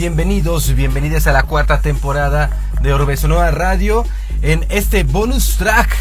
[0.00, 2.48] Bienvenidos, bienvenidas a la cuarta temporada
[2.80, 4.06] de Orbe Sonora Radio.
[4.40, 5.94] En este bonus track,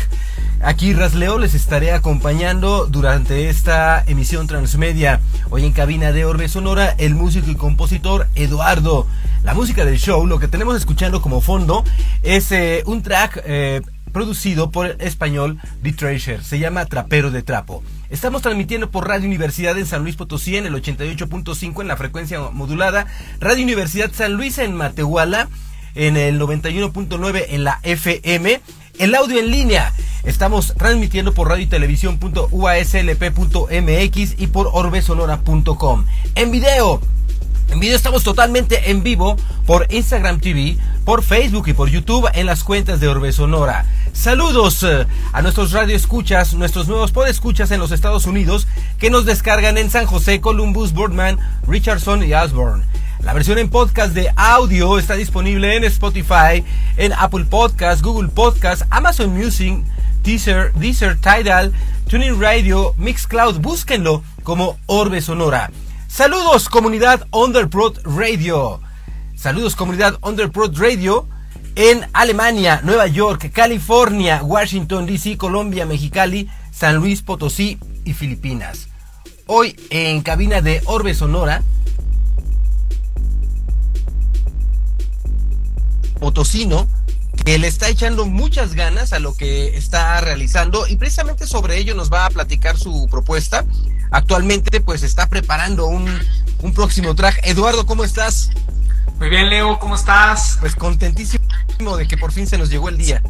[0.62, 5.20] aquí Rasleo les estaré acompañando durante esta emisión transmedia.
[5.50, 9.06] Hoy en cabina de Orbe Sonora, el músico y compositor Eduardo.
[9.44, 11.84] La música del show, lo que tenemos escuchando como fondo,
[12.24, 16.44] es eh, un track eh, producido por el español The Treasure.
[16.44, 17.84] Se llama Trapero de Trapo.
[18.10, 22.40] Estamos transmitiendo por Radio Universidad en San Luis Potosí en el 88.5 en la frecuencia
[22.52, 23.06] modulada,
[23.40, 25.48] Radio Universidad San Luis en Matehuala
[25.96, 28.62] en el 91.9 en la FM,
[29.00, 29.92] el audio en línea.
[30.24, 36.06] Estamos transmitiendo por radio y televisión.uaslp.mx y por orbesonora.com.
[36.36, 37.02] En video
[37.72, 42.46] en video estamos totalmente en vivo por Instagram TV, por Facebook y por YouTube en
[42.46, 43.86] las cuentas de Orbe Sonora.
[44.14, 48.68] Saludos eh, a nuestros radioescuchas, nuestros nuevos podescuchas en los Estados Unidos
[48.98, 52.84] que nos descargan en San José, Columbus, Boardman, Richardson y Osborne.
[53.22, 56.64] La versión en podcast de audio está disponible en Spotify,
[56.98, 59.84] en Apple Podcast, Google Podcast, Amazon Music,
[60.24, 61.74] Deezer, Deezer Tidal,
[62.08, 63.60] Tuning Radio, Mixcloud.
[63.60, 65.70] Búsquenlo como Orbe Sonora.
[66.10, 68.82] Saludos comunidad Underprod Radio.
[69.38, 71.30] Saludos comunidad Underprod Radio
[71.76, 78.90] en Alemania, Nueva York, California, Washington DC, Colombia, Mexicali, San Luis Potosí y Filipinas.
[79.46, 81.62] Hoy en cabina de Orbe Sonora.
[86.20, 86.88] Potosino
[87.46, 91.94] que le está echando muchas ganas a lo que está realizando y precisamente sobre ello
[91.94, 93.64] nos va a platicar su propuesta.
[94.12, 96.10] Actualmente pues está preparando un,
[96.62, 97.40] un próximo track.
[97.44, 98.50] Eduardo, ¿cómo estás?
[99.18, 100.58] Muy bien, Leo, ¿cómo estás?
[100.60, 101.46] Pues contentísimo
[101.98, 103.22] de que por fin se nos llegó el día.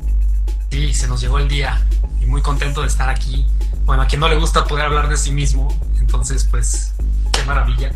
[0.71, 1.83] Sí, se nos llegó el día
[2.21, 3.45] y muy contento de estar aquí.
[3.85, 6.93] Bueno, a quien no le gusta poder hablar de sí mismo, entonces pues
[7.31, 7.91] qué maravilla.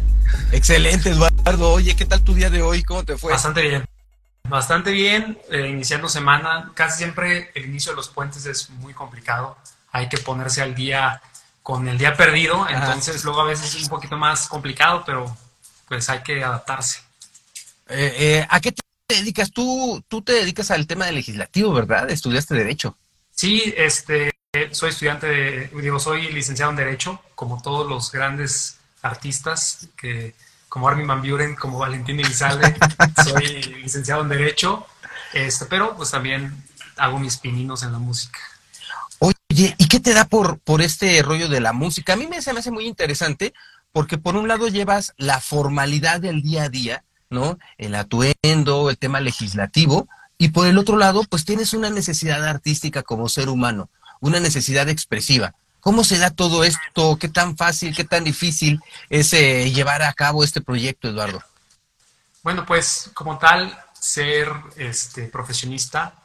[0.51, 1.72] Excelente, Eduardo.
[1.72, 2.83] Oye, ¿qué tal tu día de hoy?
[2.83, 3.31] ¿Cómo te fue?
[3.31, 3.85] Bastante bien.
[4.49, 6.72] Bastante bien, eh, iniciando semana.
[6.73, 9.55] Casi siempre el inicio de los puentes es muy complicado.
[9.91, 11.22] Hay que ponerse al día
[11.63, 15.35] con el día perdido, entonces luego a veces es un poquito más complicado, pero
[15.88, 17.00] pues hay que adaptarse.
[17.88, 19.51] Eh, eh, ¿A qué te dedicas?
[19.51, 22.09] Tú, tú te dedicas al tema del legislativo, ¿verdad?
[22.09, 22.97] Estudiaste Derecho.
[23.31, 24.31] Sí, este,
[24.72, 30.35] soy estudiante, de, digo, soy licenciado en Derecho, como todos los grandes artistas que
[30.68, 32.75] como Armin Van Buren, como Valentín Elizalde,
[33.23, 34.88] soy licenciado en Derecho,
[35.31, 36.63] este, pero pues también
[36.97, 38.40] hago mis pininos en la música.
[39.53, 42.14] Oye, ¿y qué te da por, por este rollo de la música?
[42.14, 43.53] A mí me, me hace muy interesante
[43.91, 47.59] porque por un lado llevas la formalidad del día a día, ¿no?
[47.78, 50.08] El atuendo, el tema legislativo,
[50.40, 53.91] y por el otro lado, pues tienes una necesidad artística como ser humano,
[54.22, 55.53] una necesidad expresiva.
[55.81, 57.20] ¿Cómo se da todo esto?
[57.20, 58.81] ¿Qué tan fácil, qué tan difícil
[59.12, 61.44] es eh, llevar a cabo este proyecto, Eduardo?
[62.41, 66.16] Bueno, pues como tal, ser este, profesionista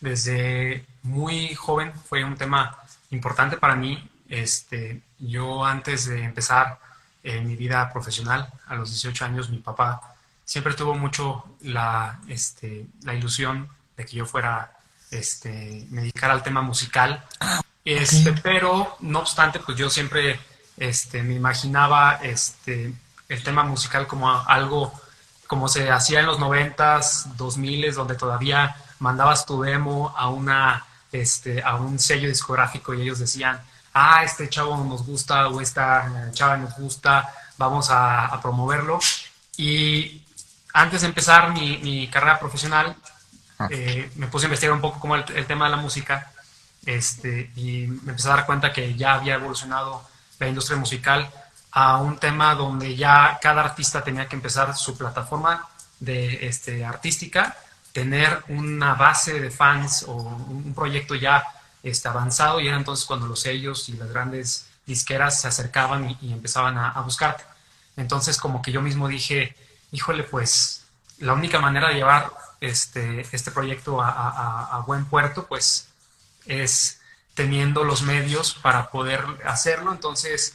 [0.00, 2.76] desde muy joven fue un tema
[3.10, 4.08] importante para mí.
[4.28, 6.78] Este, yo antes de empezar
[7.22, 10.14] eh, mi vida profesional, a los 18 años, mi papá
[10.44, 14.72] siempre tuvo mucho la, este, la ilusión de que yo fuera,
[15.10, 17.24] este, me dedicara al tema musical.
[17.84, 20.38] Este, Pero, no obstante, pues yo siempre
[20.76, 22.92] este, me imaginaba este,
[23.28, 24.92] el tema musical como algo
[25.46, 30.84] como se hacía en los noventas, dos miles, donde todavía mandabas tu demo a una
[31.12, 33.60] este, a un sello discográfico y ellos decían,
[33.94, 38.98] ah, este chavo nos gusta o esta chava nos gusta, vamos a, promoverlo.
[39.56, 40.22] Y
[40.72, 42.96] antes de empezar mi, carrera profesional,
[43.58, 43.68] ah.
[43.70, 46.32] eh, me puse a investigar un poco como el, el tema de la música
[46.86, 50.02] este, y me empecé a dar cuenta que ya había evolucionado
[50.38, 51.30] la industria musical
[51.70, 55.68] a un tema donde ya cada artista tenía que empezar su plataforma
[56.00, 57.56] de, este, artística,
[57.98, 61.42] tener una base de fans o un proyecto ya
[61.82, 66.32] este, avanzado y era entonces cuando los sellos y las grandes disqueras se acercaban y,
[66.32, 67.42] empezaban a, buscarte.
[67.96, 69.56] Entonces como que yo mismo dije,
[69.90, 70.84] híjole, pues
[71.18, 72.30] la única manera de llevar
[72.60, 75.88] este, este proyecto a, a buen puerto, pues
[76.46, 77.00] es
[77.34, 79.90] teniendo los medios para poder hacerlo.
[79.90, 80.54] Entonces,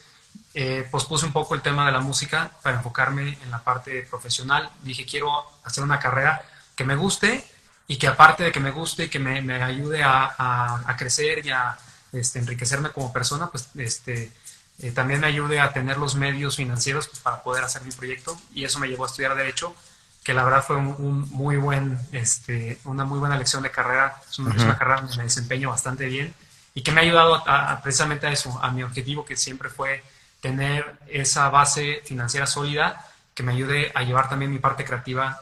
[0.53, 4.69] eh, pospuse un poco el tema de la música para enfocarme en la parte profesional.
[4.81, 5.29] Dije, quiero
[5.65, 6.45] hacer una carrera
[6.75, 7.45] que me guste
[7.87, 11.45] y que aparte de que me guste y que me, me ayude a, a, crecer
[11.45, 11.77] y a
[12.11, 14.31] este, enriquecerme como persona, pues este,
[14.79, 18.39] eh, también me ayude a tener los medios financieros pues, para poder hacer mi proyecto.
[18.53, 19.75] Y eso me llevó a estudiar Derecho
[20.23, 24.21] que la verdad fue un, muy buen, este, una muy buena lección de carrera.
[24.29, 26.33] Es una, carrera donde me desempeño bastante bien
[26.73, 30.03] y que me ha ayudado a, precisamente a eso, a mi objetivo que siempre fue
[30.39, 35.39] tener esa base financiera sólida que me ayude a llevar también mi parte creativa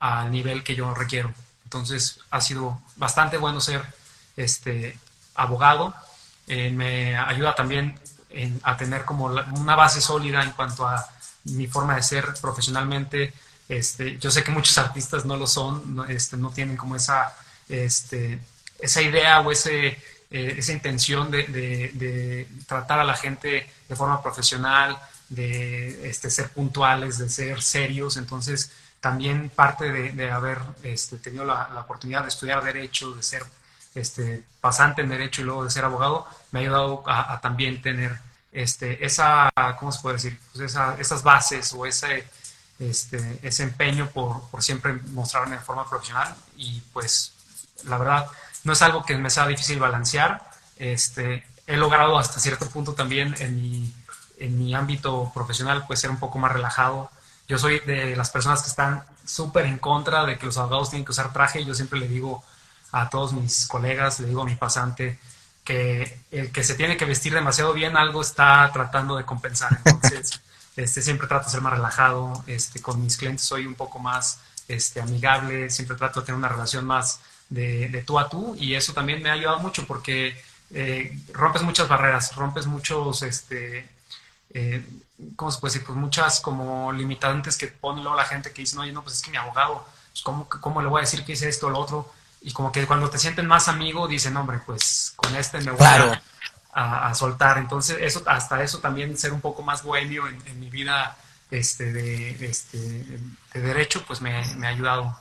[0.00, 1.32] al nivel que yo requiero.
[1.64, 3.82] Entonces ha sido bastante bueno ser
[4.36, 4.98] este,
[5.34, 5.94] abogado.
[6.46, 7.98] Eh, me ayuda también
[8.62, 11.08] a tener como una base sólida en cuanto a
[11.44, 13.32] mi forma de ser profesionalmente.
[13.68, 17.36] Este, yo sé que muchos artistas no lo son, no, este, no tienen como esa,
[17.68, 18.40] este,
[18.78, 19.88] esa idea o ese,
[20.30, 24.98] eh, esa intención de, de, tratar a la gente de forma profesional,
[25.28, 28.16] de este, ser puntuales, de ser serios.
[28.16, 33.44] Entonces, también parte de, haber este, tenido la, oportunidad de estudiar derecho, de ser
[33.94, 38.18] este, pasante en derecho y luego de ser abogado, me ha ayudado a, también tener
[38.52, 40.40] este, esa, ¿cómo se puede decir?
[40.52, 42.28] Pues esas bases o ese,
[42.78, 47.32] este, ese empeño por, por, siempre mostrarme de forma profesional y pues
[47.84, 48.26] la verdad
[48.64, 50.48] no es algo que me sea difícil balancear.
[50.76, 53.94] Este, he logrado hasta cierto punto también en mi,
[54.38, 57.10] en mi ámbito profesional pues ser un poco más relajado.
[57.48, 61.04] Yo soy de las personas que están súper en contra de que los abogados tienen
[61.04, 61.64] que usar traje.
[61.64, 62.44] Yo siempre le digo
[62.92, 65.18] a todos mis colegas, le digo a mi pasante,
[65.64, 69.80] que el que se tiene que vestir demasiado bien algo está tratando de compensar.
[69.84, 70.40] Entonces,
[70.76, 72.44] este, siempre trato de ser más relajado.
[72.46, 76.48] Este, con mis clientes soy un poco más este, amigable, siempre trato de tener una
[76.48, 80.36] relación más de, de tú a tú y eso también me ha ayudado mucho porque
[80.70, 83.88] eh, rompes muchas barreras, rompes muchos, este,
[84.50, 84.84] eh,
[85.36, 85.86] ¿cómo se puede decir?
[85.86, 89.22] Pues muchas como limitantes que pone luego la gente que dice, oye, no, pues es
[89.22, 91.78] que mi abogado, pues ¿cómo, ¿cómo le voy a decir que hice esto o lo
[91.78, 92.12] otro?
[92.40, 95.86] y como que cuando te sienten más amigo dicen, hombre, pues con este me voy
[96.72, 97.58] a, soltar.
[97.58, 101.16] Entonces, eso, hasta eso también ser un poco más bohemio en, mi vida
[101.50, 105.18] este, de, este, de derecho, pues me, ha ayudado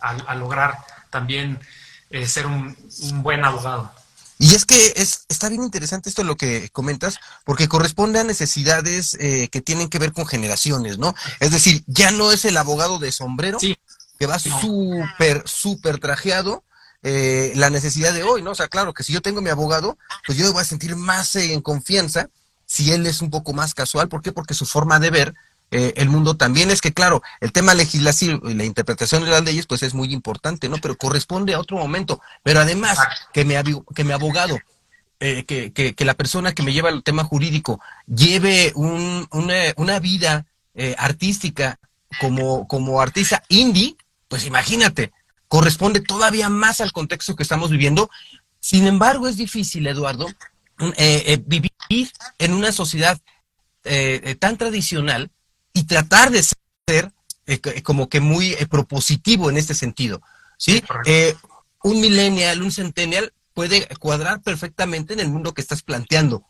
[0.00, 0.78] a, lograr
[1.10, 1.60] también
[2.08, 2.76] eh, ser un,
[3.22, 3.92] buen abogado.
[4.38, 9.14] Y es que es, está bien interesante esto lo que comentas, porque corresponde a necesidades
[9.20, 11.14] eh, que tienen que ver con generaciones, ¿no?
[11.38, 13.76] Es decir, ya no es el abogado de sombrero, sí
[14.22, 16.62] que va súper, súper trajeado,
[17.02, 18.52] eh, la necesidad de hoy, ¿no?
[18.52, 20.94] O sea, claro que si yo tengo mi abogado, pues yo me voy a sentir
[20.94, 22.28] más en confianza
[22.64, 24.08] si él es un poco más casual.
[24.08, 24.30] ¿Por qué?
[24.30, 25.34] Porque su forma de ver
[25.72, 29.42] eh, el mundo también es que, claro, el tema legislativo y la interpretación de las
[29.42, 30.78] leyes, pues es muy importante, ¿no?
[30.78, 32.20] Pero corresponde a otro momento.
[32.42, 32.98] Pero además,
[33.32, 33.54] que mi,
[33.94, 34.58] que mi abogado
[35.18, 39.98] eh, que, que, la persona que me lleva el tema jurídico lleve un, una, una,
[40.00, 40.46] vida
[40.96, 41.78] artística
[42.20, 43.96] como, como artista indie,
[44.28, 45.12] pues imagínate,
[45.48, 48.10] corresponde todavía más al contexto que estamos viviendo.
[48.58, 50.28] Sin embargo, es difícil, Eduardo,
[50.96, 53.20] eh, eh, vivir en una sociedad
[53.84, 55.30] eh, tan tradicional
[55.72, 57.12] y tratar de ser
[57.82, 60.22] como que muy propositivo en este sentido.
[60.58, 60.82] ¿sí?
[61.82, 66.44] un millennial, un centennial puede cuadrar perfectamente en el mundo que estás planteando,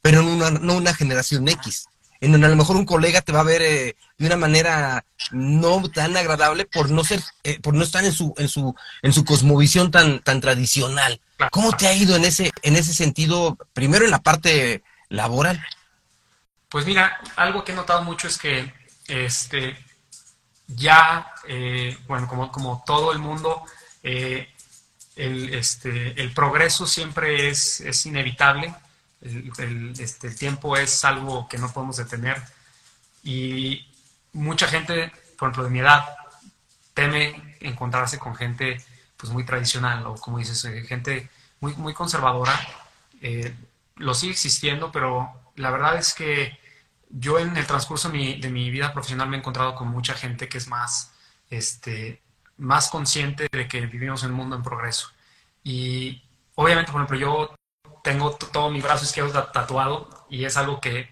[0.00, 1.86] pero no una generación X
[2.22, 5.04] en donde a lo mejor un colega te va a ver eh, de una manera
[5.32, 9.12] no tan agradable por no ser, eh, por no estar en su, en su, en
[9.12, 11.20] su cosmovisión tan, tan tradicional.
[11.50, 15.60] ¿Cómo te ha ido en ese, en ese sentido, primero en la parte laboral?
[16.72, 18.72] Pues mira, algo que he notado mucho es que
[19.06, 19.76] este
[20.66, 23.62] ya, eh, bueno, como, como todo el mundo,
[24.02, 24.48] el,
[25.54, 28.74] este, el progreso siempre es, es inevitable
[29.22, 32.42] el, este, el tiempo es algo que no podemos detener
[33.22, 33.86] y
[34.32, 36.04] mucha gente, por ejemplo, de mi edad,
[36.94, 38.84] teme encontrarse con gente
[39.16, 42.58] pues muy tradicional o como dices, eh, gente muy, muy conservadora.
[43.20, 43.54] Eh,
[43.96, 46.58] lo sigue existiendo, pero la verdad es que
[47.12, 50.14] yo en el transcurso de mi, de mi, vida profesional me he encontrado con mucha
[50.14, 51.12] gente que es más,
[51.50, 52.22] este,
[52.56, 55.08] más consciente de que vivimos en un mundo en progreso.
[55.62, 56.22] Y
[56.54, 57.54] obviamente, por ejemplo, yo
[58.02, 61.10] tengo todo mi brazo izquierdo tatuado y es algo que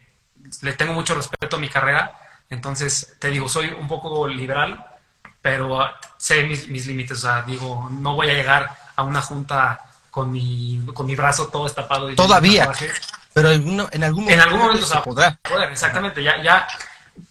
[0.62, 2.18] le tengo mucho respeto a mi carrera.
[2.48, 4.84] Entonces, te digo, soy un poco liberal,
[5.42, 5.80] pero
[6.16, 7.18] sé mis, límites.
[7.18, 11.48] O sea, digo, no voy a llegar a una junta con mi, con mi brazo
[11.48, 12.12] todo estapado.
[12.14, 12.72] Todavía.
[13.32, 15.38] Pero en, en algún momento, en algún momento se podrá.
[15.70, 16.22] exactamente.
[16.22, 16.66] Ya, ya,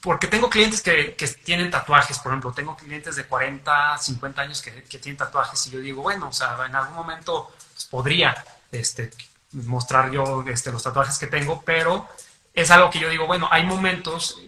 [0.01, 4.61] porque tengo clientes que, que, tienen tatuajes, por ejemplo, tengo clientes de 40, 50 años
[4.61, 8.43] que, que tienen tatuajes y yo digo, bueno, o sea, en algún momento pues, podría
[8.71, 9.11] este,
[9.51, 12.07] mostrar yo este, los tatuajes que tengo, pero
[12.53, 14.39] es algo que yo digo, bueno, hay momentos,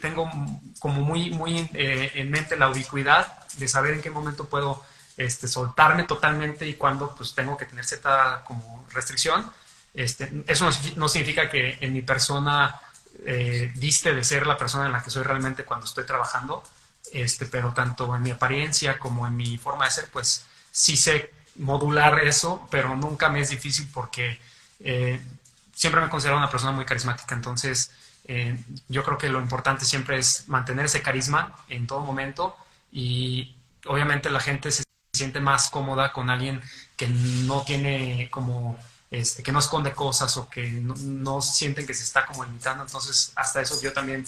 [0.00, 0.30] tengo
[0.78, 4.84] como muy, muy eh, en mente la ubicuidad de saber en qué momento puedo
[5.16, 9.50] este, soltarme totalmente y cuándo pues tengo que tener cierta como restricción.
[9.94, 12.80] Este, eso no, significa que en mi persona
[13.26, 16.62] eh, diste de ser la persona en la que soy realmente cuando estoy trabajando,
[17.12, 21.30] este, pero tanto en mi apariencia como en mi forma de ser, pues sí sé
[21.56, 24.38] modular eso, pero nunca me es difícil porque
[24.80, 25.20] eh,
[25.74, 27.90] siempre me considero una persona muy carismática, entonces
[28.24, 28.56] Eh,
[28.88, 32.56] yo creo que lo importante siempre es mantener ese carisma en todo momento
[32.92, 33.56] y
[33.86, 36.62] obviamente la gente se siente más cómoda con alguien
[36.96, 38.78] que no tiene como,
[39.12, 42.82] este, que no esconde cosas o que no, sienten que se está como limitando.
[42.82, 44.24] Entonces, hasta eso yo también,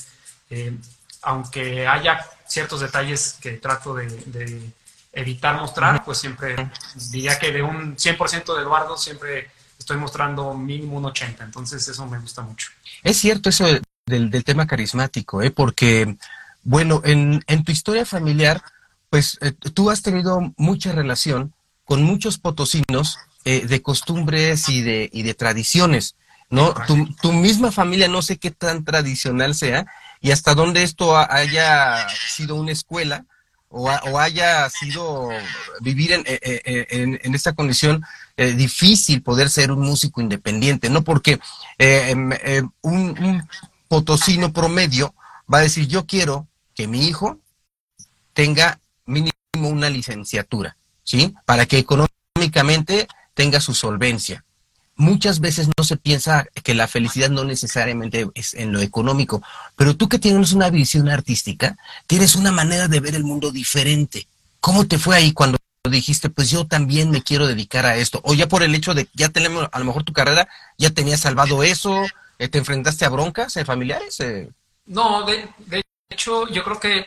[0.51, 0.77] eh,
[1.23, 4.71] aunque haya ciertos detalles que trato de,
[5.17, 6.71] evitar mostrar, pues siempre
[7.11, 9.49] diría que de un 100% de Eduardo siempre
[9.79, 12.69] estoy mostrando mínimo un 80, entonces eso me gusta mucho.
[13.03, 13.65] Es cierto eso
[14.07, 15.53] del, tema carismático, ¿eh?
[15.53, 16.19] porque,
[16.65, 18.61] bueno, en, en tu historia familiar,
[19.09, 25.11] pues eh, tú has tenido mucha relación con muchos potosinos eh, de costumbres y de,
[25.13, 26.17] y de tradiciones,
[26.51, 26.75] ¿no?
[27.21, 29.87] Tu, misma familia no sé qué tan tradicional sea
[30.21, 33.25] y hasta dónde esto haya sido una escuela
[33.69, 35.31] o, haya sido
[35.81, 38.05] vivir en, eh, en, esta condición
[38.37, 41.03] difícil poder ser un músico independiente, ¿no?
[41.03, 41.41] Porque
[41.79, 42.31] em,
[42.83, 43.49] un, un
[43.89, 45.15] potosino promedio
[45.53, 47.39] va a decir, yo quiero que mi hijo
[48.33, 51.35] tenga mínimo una licenciatura, ¿sí?
[51.47, 54.45] Para que económicamente tenga su solvencia.
[54.97, 59.43] Muchas veces no se piensa que la felicidad no necesariamente es en lo económico,
[59.77, 61.77] pero tú que tienes una visión artística,
[62.07, 64.29] tienes una manera de ver el mundo diferente.
[64.61, 65.59] ¿Cómo te fue ahí cuando
[65.91, 68.21] dijiste, pues yo también me quiero dedicar a esto?
[68.23, 70.49] O ya por el hecho de ya tenemos, a lo mejor tu carrera,
[70.79, 72.05] ya tenías salvado eso,
[72.39, 74.21] eh, ¿te enfrentaste a broncas eh, familiares?
[74.21, 74.49] Eh?
[74.87, 77.07] No, de, hecho, yo creo que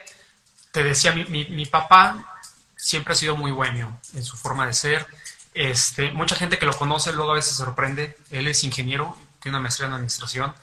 [0.72, 2.40] te decía, mi, mi, papá
[2.76, 5.08] siempre ha sido muy bueno en su forma de ser.
[5.60, 8.16] Este, mucha gente que lo conoce luego a veces se sorprende.
[8.30, 10.54] Él es ingeniero, tiene una maestría en administración.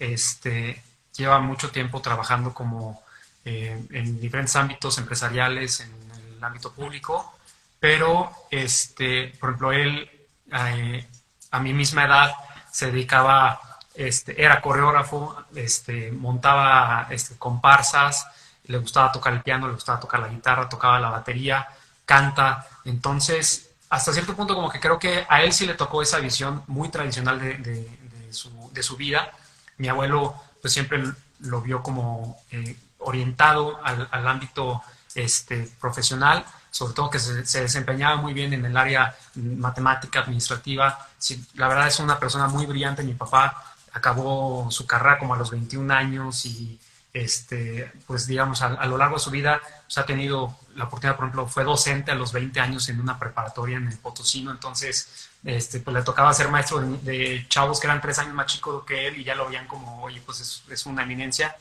[0.00, 0.82] Este,
[1.16, 3.00] lleva mucho tiempo trabajando como
[3.44, 5.92] eh, en diferentes ámbitos empresariales, en
[6.36, 7.32] el ámbito público.
[7.78, 10.10] Pero, este, por ejemplo, él
[10.52, 11.06] eh,
[11.52, 12.34] a mi misma edad
[12.72, 13.60] se dedicaba,
[13.94, 18.26] este, era coreógrafo, este, montaba este, comparsas,
[18.64, 21.68] le gustaba tocar el piano, le gustaba tocar la guitarra, tocaba la batería,
[22.04, 22.66] canta.
[22.84, 26.62] Entonces, hasta cierto punto como que creo que a él sí le tocó esa visión
[26.68, 27.98] muy tradicional de,
[28.30, 29.32] su, vida.
[29.78, 31.02] Mi abuelo pues siempre
[31.40, 34.80] lo vio como eh, orientado al, ámbito
[35.16, 41.08] este, profesional, sobre todo que se, desempeñaba muy bien en el área matemática, administrativa.
[41.54, 43.02] la verdad es una persona muy brillante.
[43.02, 46.78] Mi papá acabó su carrera como a los 21 años y
[47.12, 51.24] este, pues digamos, a, lo largo de su vida pues, ha tenido la oportunidad, por
[51.26, 55.80] ejemplo, fue docente a los 20 años en una preparatoria en el Potosino, entonces este,
[55.80, 59.18] pues le tocaba ser maestro de, chavos que eran tres años más chicos que él
[59.18, 61.56] y ya lo veían como, oye, pues es, una eminencia,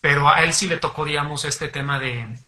[0.00, 2.38] pero a él sí le tocó, digamos, este tema de,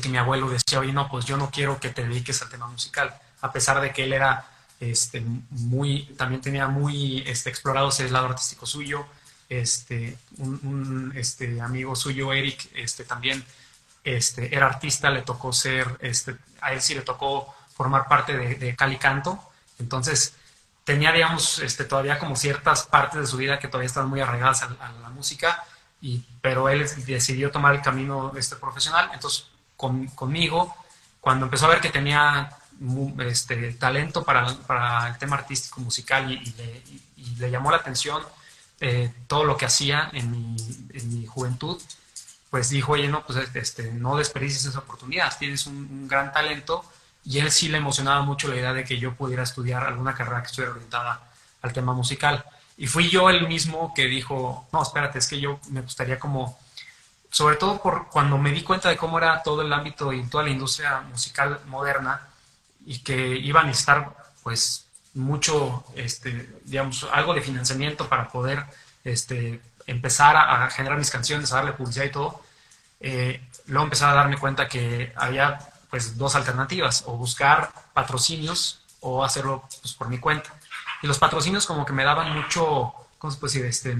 [0.00, 2.68] que mi abuelo decía, oye, no, pues yo no quiero que te dediques al tema
[2.68, 4.48] musical, a pesar de que él era
[4.80, 9.06] este, muy, también tenía muy este, explorado ese lado artístico suyo,
[9.48, 13.44] este, un, este, amigo suyo, Eric, este, también
[14.04, 18.76] este, era artista, le tocó ser, este, a él sí le tocó formar parte de,
[18.76, 19.42] Cali Canto,
[19.78, 20.34] entonces
[20.84, 24.62] tenía, digamos, este, todavía como ciertas partes de su vida que todavía estaban muy arraigadas
[24.62, 25.64] a, la música,
[26.00, 29.46] y, pero él decidió tomar el camino este, profesional, entonces
[29.76, 30.74] conmigo,
[31.20, 32.50] cuando empezó a ver que tenía
[33.20, 36.54] este, talento para, el tema artístico musical y,
[37.38, 38.22] le, llamó la atención,
[38.80, 41.80] eh, todo lo que hacía en mi, juventud,
[42.54, 46.84] pues dijo, oye, no, pues este, no desperdicies esa oportunidad, tienes un, gran talento
[47.24, 50.40] y él sí le emocionaba mucho la idea de que yo pudiera estudiar alguna carrera
[50.40, 51.20] que estuviera orientada
[51.62, 52.44] al tema musical.
[52.76, 56.56] Y fui yo el mismo que dijo, no, espérate, es que yo me gustaría como,
[57.28, 60.44] sobre todo por cuando me di cuenta de cómo era todo el ámbito y toda
[60.44, 62.20] la industria musical moderna
[62.86, 68.64] y que iba a necesitar pues mucho, este, digamos, algo de financiamiento para poder
[69.02, 72.43] este, empezar a, generar mis canciones, a darle publicidad y todo,
[73.06, 75.58] eh, luego empecé a darme cuenta que había
[75.90, 80.50] pues dos alternativas, o buscar patrocinios o hacerlo pues, por mi cuenta.
[81.02, 83.66] Y los patrocinios como que me daban mucho, ¿cómo se puede decir?
[83.66, 83.94] Este,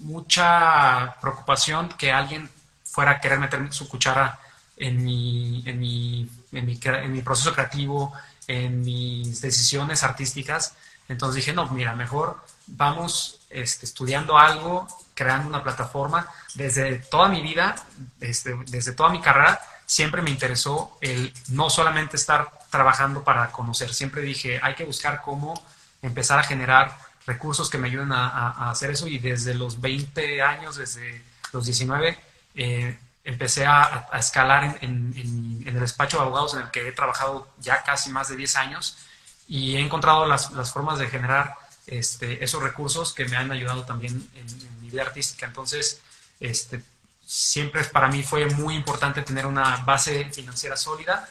[0.00, 2.48] mucha preocupación que alguien
[2.84, 4.40] fuera a querer meter su cuchara
[4.78, 8.14] en mi, en mi, en mi, en mi proceso creativo,
[8.48, 10.74] en mis decisiones artísticas.
[11.06, 16.26] Entonces dije, no, mira, mejor vamos este, estudiando algo, creando una plataforma.
[16.54, 17.74] Desde toda mi vida,
[18.18, 23.92] desde, desde toda mi carrera, siempre me interesó el no solamente estar trabajando para conocer,
[23.92, 25.54] siempre dije, hay que buscar cómo
[26.02, 30.76] empezar a generar recursos que me ayuden a, hacer eso y desde los 20 años,
[30.76, 32.18] desde los 19,
[32.54, 37.82] eh, empecé a, escalar en, el despacho de abogados en el que he trabajado ya
[37.82, 38.98] casi más de 10 años.
[39.46, 41.56] Y he encontrado las, formas de generar
[41.86, 45.46] este, esos recursos que me han ayudado también en, mi vida artística.
[45.46, 46.00] Entonces,
[46.42, 46.82] este,
[47.24, 51.28] siempre para mí fue muy importante tener una base financiera sólida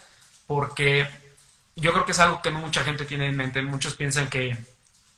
[0.48, 1.08] porque
[1.75, 3.62] yo creo que es algo que no mucha gente tiene en mente.
[3.62, 4.58] Muchos piensan que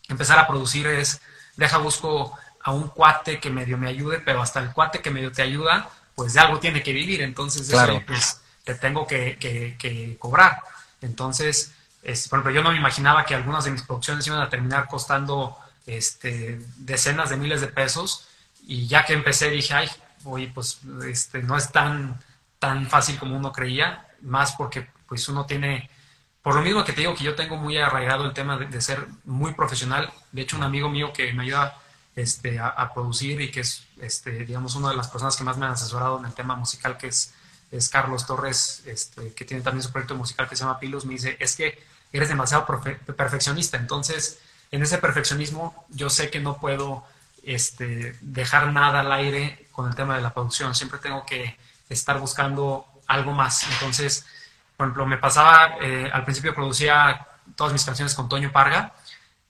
[0.10, 1.22] empezar a producir es,
[1.56, 5.32] deja busco a un cuate que medio me ayude, pero hasta el cuate que medio
[5.32, 7.22] te ayuda, pues de algo tiene que vivir.
[7.22, 7.72] Entonces,
[8.06, 10.62] pues, te tengo que, que, cobrar.
[11.02, 14.50] Entonces, es, por ejemplo, yo no me imaginaba que algunas de mis producciones iban a
[14.50, 18.28] terminar costando este, decenas de miles de pesos.
[18.65, 19.89] Y ya que empecé dije, ay,
[20.25, 22.20] oye, pues este, no es tan,
[22.60, 25.89] tan fácil como uno creía, más porque pues uno tiene,
[26.41, 29.05] por lo mismo que te digo que yo tengo muy arraigado el tema de, ser
[29.25, 30.12] muy profesional.
[30.32, 31.77] De hecho, un amigo mío que me ayuda
[32.15, 35.65] este, a, producir y que es, este, digamos, una de las personas que más me
[35.65, 37.34] han asesorado en el tema musical, que es,
[37.72, 41.13] es Carlos Torres, este, que tiene también su proyecto musical que se llama Pilos, me
[41.13, 43.77] dice, es que eres demasiado perfeccionista.
[43.77, 44.39] Entonces,
[44.72, 47.03] en ese perfeccionismo, yo sé que no puedo
[47.44, 50.74] este, dejar nada al aire con el tema de la producción.
[50.74, 51.58] Siempre tengo que
[51.90, 53.64] estar buscando algo más.
[53.74, 54.26] Entonces,
[54.78, 58.94] por ejemplo, me pasaba, eh, al principio producía todas mis canciones con Toño Parga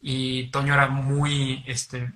[0.02, 2.12] y Toño era muy, este,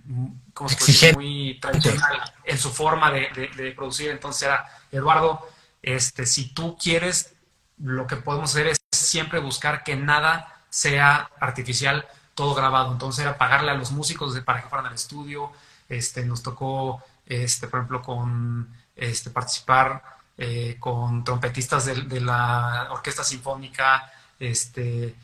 [0.53, 4.09] ¿cómo se Muy tradicional en su forma de, producir.
[4.09, 5.47] Entonces era, Eduardo,
[5.81, 7.33] este, si tú quieres,
[7.77, 12.05] lo que podemos hacer es siempre buscar que nada sea artificial,
[12.35, 12.91] todo grabado.
[12.91, 15.51] Entonces era pagarle a los músicos para que fueran al estudio.
[15.89, 20.03] Este, nos tocó, este, por ejemplo, con este, participar
[20.37, 25.15] eh, con trompetistas de, la Orquesta Sinfónica, este,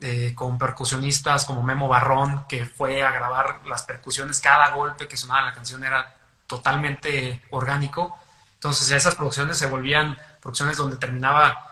[0.00, 5.16] eh, con percusionistas como Memo Barrón, que fue a grabar las percusiones, cada golpe que
[5.16, 6.16] sonaba la canción era
[6.46, 8.18] totalmente orgánico.
[8.54, 11.66] Entonces esas producciones se volvían producciones donde terminaba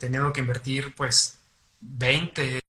[0.00, 1.38] teniendo que invertir pues
[1.80, 2.60] 20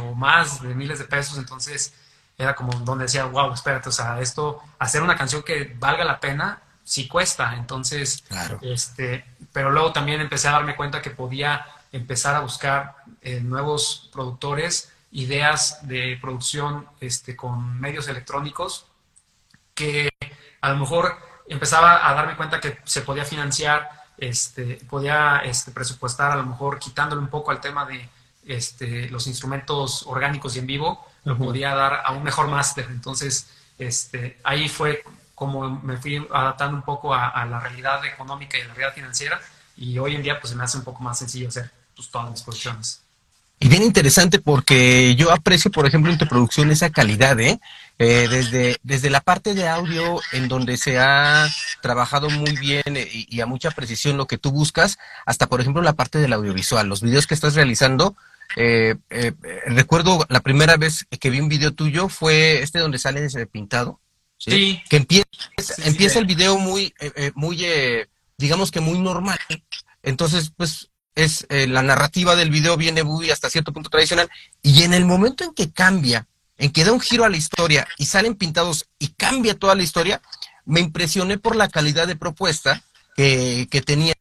[0.00, 1.94] o más de miles de pesos, entonces
[2.40, 6.18] era como donde decía, wow, espérate, o sea, esto, hacer una canción que valga la
[6.18, 8.24] pena, sí cuesta, entonces,
[8.62, 14.08] este, pero luego también empecé a darme cuenta que podía empezar a buscar eh, nuevos
[14.12, 18.86] productores, ideas de producción este, con medios electrónicos,
[19.74, 20.08] que
[20.62, 26.32] a lo mejor empezaba a darme cuenta que se podía financiar, este, podía este, presupuestar
[26.32, 28.08] a lo mejor quitándole un poco al tema de
[28.46, 32.86] este, los instrumentos orgánicos y en vivo, lo podía dar a un mejor máster.
[32.90, 35.02] Entonces, este, ahí fue
[35.34, 39.40] como me fui adaptando un poco a, la realidad económica y a la realidad financiera
[39.74, 42.30] y hoy en día pues se me hace un poco más sencillo hacer pues, todas
[42.30, 43.00] mis producciones.
[43.62, 47.60] Y bien interesante porque yo aprecio, por ejemplo, en tu producción esa calidad, ¿eh?
[47.98, 48.26] ¿eh?
[48.30, 51.46] desde, desde la parte de audio, en donde se ha
[51.82, 55.82] trabajado muy bien eh, y, a mucha precisión lo que tú buscas, hasta, por ejemplo,
[55.82, 56.88] la parte del audiovisual.
[56.88, 58.16] Los videos que estás realizando,
[58.56, 58.94] eh,
[59.66, 64.00] recuerdo la primera vez que vi un video tuyo fue este donde sale ese pintado.
[64.38, 64.82] ¿sí?
[64.88, 65.26] Que empieza,
[65.84, 66.94] empieza el video muy,
[67.34, 67.64] muy
[68.38, 69.38] digamos que muy normal.
[70.02, 74.28] Entonces, pues es eh, la narrativa del video viene muy hasta cierto punto tradicional
[74.62, 77.86] y en el momento en que cambia, en que da un giro a la historia
[77.98, 80.22] y salen pintados y cambia toda la historia,
[80.64, 82.82] me impresioné por la calidad de propuesta
[83.16, 84.14] que, que tenías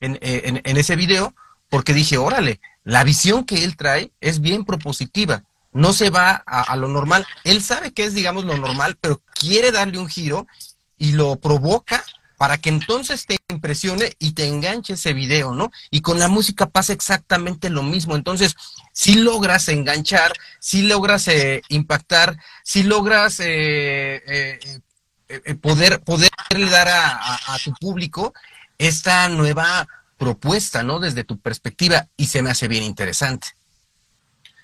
[0.00, 1.34] en, en, en, ese video,
[1.68, 6.62] porque dije, órale, la visión que él trae es bien propositiva, no se va a,
[6.62, 10.46] a lo normal, él sabe que es, digamos, lo normal, pero quiere darle un giro
[10.96, 12.02] y lo provoca
[12.38, 15.70] para que entonces te impresione y te enganche ese video, ¿no?
[15.90, 18.16] Y con la música pasa exactamente lo mismo.
[18.16, 18.56] Entonces,
[18.92, 24.22] si logras enganchar, si logras eh, impactar, si logras eh,
[25.28, 28.32] eh, poder poderle dar a, tu público
[28.78, 29.86] esta nueva
[30.18, 30.98] propuesta, ¿no?
[30.98, 33.48] Desde tu perspectiva y se me hace bien interesante.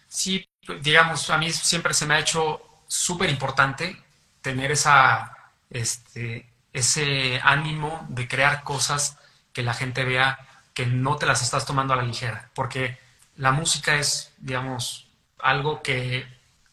[0.08, 0.46] Sí,
[0.82, 3.96] digamos, a mí siempre se me ha hecho súper importante
[4.42, 5.34] tener esa,
[5.70, 9.16] este, ese ánimo de crear cosas
[9.52, 10.38] que la gente vea
[10.74, 12.98] que no te las estás tomando a la ligera, porque
[13.36, 15.06] la música es, digamos,
[15.38, 16.26] algo que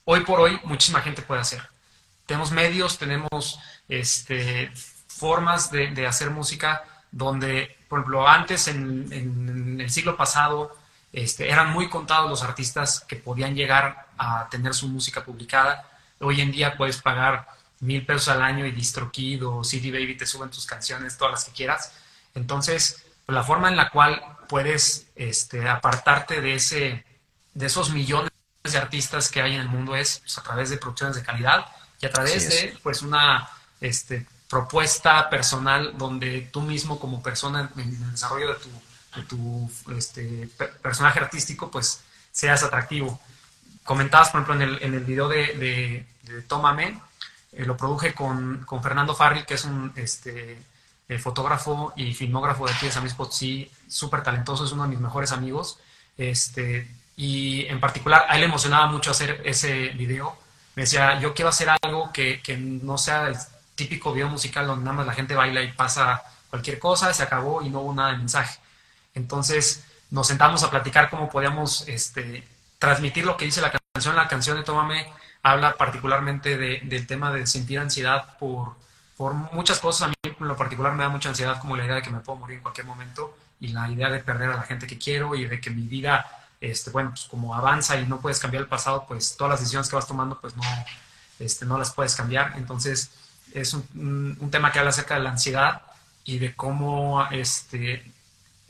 [0.05, 1.61] hoy por hoy muchísima gente puede hacer.
[2.25, 4.71] Tenemos medios, tenemos este,
[5.07, 10.73] formas de, hacer música donde, por ejemplo, antes en, el siglo pasado
[11.11, 15.85] este, eran muy contados los artistas que podían llegar a tener su música publicada.
[16.21, 17.49] Hoy en día puedes pagar
[17.81, 21.43] mil pesos al año y DistroKid o CD Baby te suben tus canciones, todas las
[21.43, 21.91] que quieras.
[22.33, 27.03] Entonces, pues, la forma en la cual puedes este, apartarte de, ese,
[27.53, 28.31] de esos millones
[28.63, 31.65] de artistas que hay en el mundo es pues, a través de producciones de calidad
[31.99, 33.49] y a través de pues una
[33.81, 38.69] este, propuesta personal donde tú mismo como persona en el desarrollo de tu,
[39.15, 40.49] de tu este,
[40.81, 42.01] personaje artístico pues
[42.33, 43.17] seas atractivo.
[43.85, 46.99] comentabas, por ejemplo, en el, en el video de, de, Tómame,
[47.53, 50.61] eh, lo produje con, con, Fernando Farri, que es un este,
[51.19, 54.99] fotógrafo y filmógrafo de aquí de San Luis Potosí, súper talentoso, es uno de mis
[54.99, 55.79] mejores amigos.
[56.17, 60.37] Este, y en particular, a él le emocionaba mucho hacer ese video.
[60.75, 63.29] Me decía, yo quiero hacer algo que, que no sea
[63.81, 67.63] típico video musical donde nada más la gente baila y pasa cualquier cosa, se acabó
[67.63, 68.59] y no hubo nada de mensaje.
[69.15, 74.15] Entonces nos sentamos a platicar cómo podíamos este, transmitir lo que dice la canción.
[74.15, 78.75] La canción de Tómame habla particularmente del tema de sentir ansiedad por,
[79.17, 80.03] por muchas cosas.
[80.03, 82.19] A mí en lo particular me da mucha ansiedad como la idea de que me
[82.19, 85.33] puedo morir en cualquier momento y la idea de perder a la gente que quiero
[85.33, 86.25] y de que mi vida,
[86.59, 89.89] este, bueno, pues como avanza y no puedes cambiar el pasado, pues todas las decisiones
[89.89, 90.63] que vas tomando, pues no,
[91.39, 92.53] este, no las puedes cambiar.
[92.57, 93.11] Entonces
[93.53, 95.81] es un, un tema que habla acerca de la ansiedad
[96.23, 98.11] y de cómo este,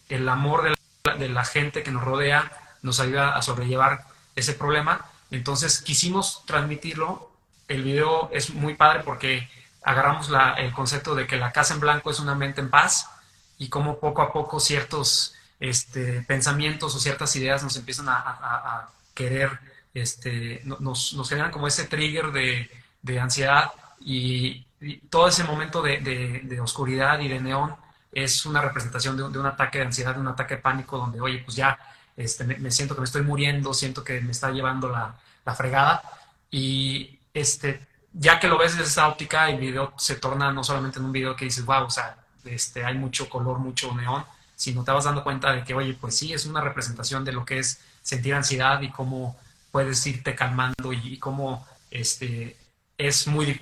[0.10, 4.54] el amor de la, de la gente que nos rodea nos ayuda a sobrellevar ese
[4.54, 5.06] problema.
[5.30, 7.32] Entonces quisimos transmitirlo.
[7.68, 9.50] El video es muy padre porque
[9.84, 13.10] agarramos la, el concepto de que la casa en blanco es una mente en paz
[13.58, 18.90] y cómo poco a poco ciertos este, pensamientos o ciertas ideas nos empiezan a, a,
[19.14, 19.60] querer,
[19.94, 24.66] este, nos, nos, generan como ese trigger de, de ansiedad y,
[25.10, 26.00] todo ese momento de,
[26.44, 27.76] de, oscuridad y de neón
[28.12, 31.40] es una representación de, un ataque de ansiedad, de un ataque de pánico donde, oye,
[31.40, 31.78] pues ya
[32.18, 35.16] este, me, siento que me estoy muriendo, siento que me está llevando la,
[35.46, 36.04] la fregada.
[36.50, 41.00] Y este, ya que lo ves desde esa óptica, el video se torna no solamente
[41.00, 44.84] en un video que dices, wow, o sea, este, hay mucho color, mucho neón, sino
[44.84, 47.60] te vas dando cuenta de que, oye, pues sí, es una representación de lo que
[47.60, 49.38] es sentir ansiedad y cómo
[49.72, 52.58] puedes irte calmando y, cómo este,
[52.98, 53.60] es muy,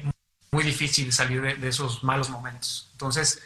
[0.51, 2.89] muy difícil salir de, esos malos momentos.
[2.93, 3.41] Entonces,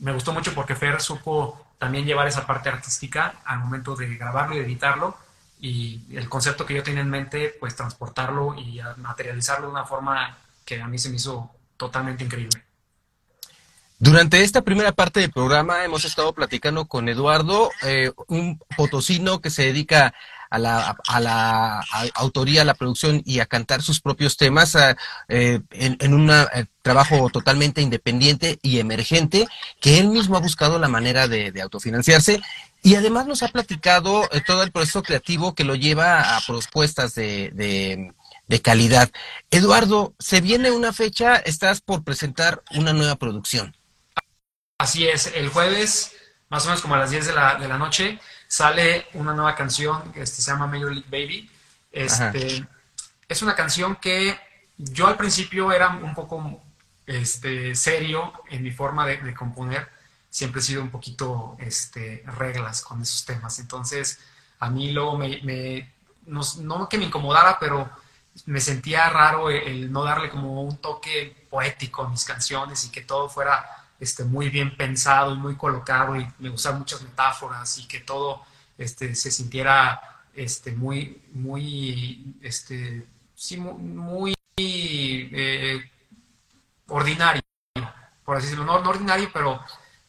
[0.00, 4.56] me gustó mucho porque Fer supo también llevar esa parte artística al momento de grabarlo
[4.56, 5.16] y editarlo
[5.60, 10.38] y el concepto que yo tenía en mente, pues transportarlo y materializarlo de una forma
[10.64, 12.62] que a mí se me hizo totalmente increíble.
[14.00, 19.50] Durante esta primera parte del programa hemos estado platicando con Eduardo, eh, un potosino que
[19.50, 20.14] se dedica
[20.50, 21.84] a la, a la
[22.14, 24.76] autoría, a la producción y a cantar sus propios temas
[25.28, 29.46] eh, en, un eh, trabajo totalmente independiente y emergente,
[29.80, 32.40] que él mismo ha buscado la manera de, autofinanciarse
[32.82, 38.12] y además nos ha platicado todo el proceso creativo que lo lleva a propuestas de,
[38.48, 39.10] de calidad.
[39.50, 43.76] Eduardo, se viene una fecha, estás por presentar una nueva producción.
[44.78, 46.12] Así es, el jueves,
[46.48, 49.54] más o menos como a las 10 de la, de la noche, sale una nueva
[49.54, 51.48] canción que este, se llama Major League Baby.
[51.92, 52.66] Este,
[53.28, 54.36] es una canción que
[54.76, 56.62] yo al principio era un poco
[57.06, 59.88] este, serio en mi forma de, componer.
[60.30, 63.58] Siempre he sido un poquito este, reglas con esos temas.
[63.58, 64.18] Entonces,
[64.58, 65.92] a mí luego me, me
[66.26, 67.90] no, no, que me incomodara, pero
[68.46, 73.02] me sentía raro el, no darle como un toque poético a mis canciones y que
[73.02, 73.66] todo fuera
[74.00, 78.42] este, muy bien pensado y muy colocado y me gustan muchas metáforas y que todo
[78.76, 80.00] este, se sintiera
[80.34, 85.90] este, muy, muy, este, sí, muy, eh,
[86.88, 87.42] ordinario,
[88.24, 89.60] por así decirlo, no, no ordinario, pero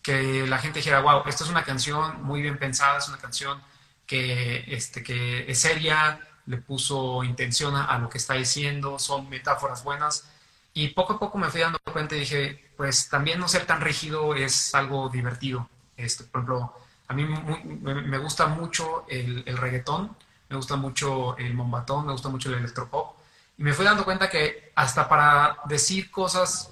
[0.02, 3.62] que la gente dijera, wow, esta es una canción muy bien pensada, es una canción
[4.06, 9.84] que, este, que es seria, le puso intención a, lo que está diciendo, son metáforas
[9.84, 10.28] buenas.
[10.74, 13.82] Y poco a poco me fui dando cuenta y dije, pues también no ser tan
[13.82, 15.70] rígido es algo divertido.
[15.98, 16.74] Este, por ejemplo,
[17.08, 20.16] a mí me, gusta mucho el, el, reggaetón,
[20.50, 23.18] me gusta mucho el mombatón, me gusta mucho el electropop.
[23.58, 26.72] Y me fui dando cuenta que hasta para decir cosas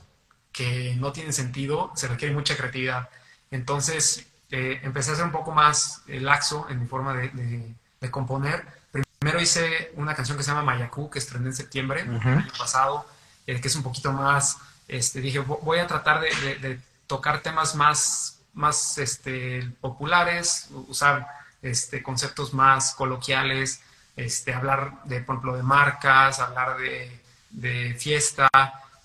[0.51, 3.09] que no tienen sentido se requiere mucha creatividad.
[3.51, 7.75] Entonces eh, empecé a ser un poco más eh, laxo en mi forma de, de,
[7.99, 8.77] de componer
[9.19, 13.05] Primero hice una canción que se llama Mayaku, que estrené en septiembre del año pasado,
[13.47, 14.57] eh, que es un poquito más,
[14.87, 21.27] este, dije, voy a tratar de, tocar temas más, más este, populares, usar
[21.61, 23.81] este, conceptos más coloquiales,
[24.15, 28.49] este, hablar, de, por ejemplo, de marcas, hablar de, de fiesta,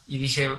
[0.06, 0.50] y dije,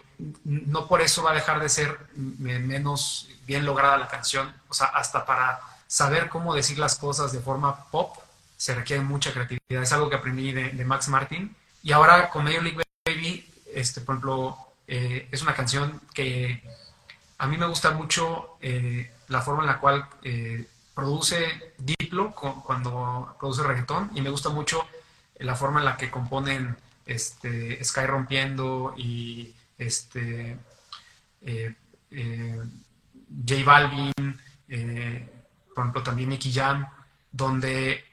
[0.46, 4.88] no por eso va a dejar de ser menos bien lograda la canción, o sea,
[4.88, 8.18] hasta para saber cómo decir las cosas de forma pop,
[8.58, 9.84] se requiere mucha creatividad.
[9.84, 11.56] Es algo que aprendí de, Max Martin.
[11.84, 14.58] Y ahora con Major League Baby, este, por ejemplo,
[14.88, 16.62] eh, es una canción que
[17.38, 23.36] a mí me gusta mucho eh, la forma en la cual eh, produce Diplo cuando
[23.40, 24.86] produce reggaetón y me gusta mucho
[25.40, 30.58] la forma en la que componen este, Sky Rompiendo y este,
[31.42, 31.76] J
[33.66, 34.14] Balvin,
[35.74, 36.88] por ejemplo también Nicky Jam,
[37.32, 38.06] donde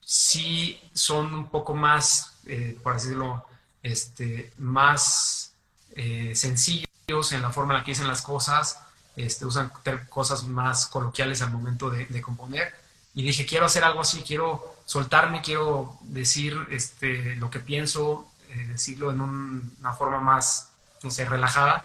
[0.00, 2.40] sí son un poco más
[2.82, 3.46] por así decirlo,
[3.86, 5.52] este, más
[5.94, 8.80] eh, sencillos en la forma en la que dicen las cosas,
[9.14, 9.70] este, usan
[10.08, 12.74] cosas más coloquiales al momento de, componer.
[13.14, 18.66] Y dije, quiero hacer algo así, quiero soltarme, quiero decir este, lo que pienso, eh,
[18.66, 20.68] decirlo en una forma más,
[21.02, 21.82] no sé, relajada.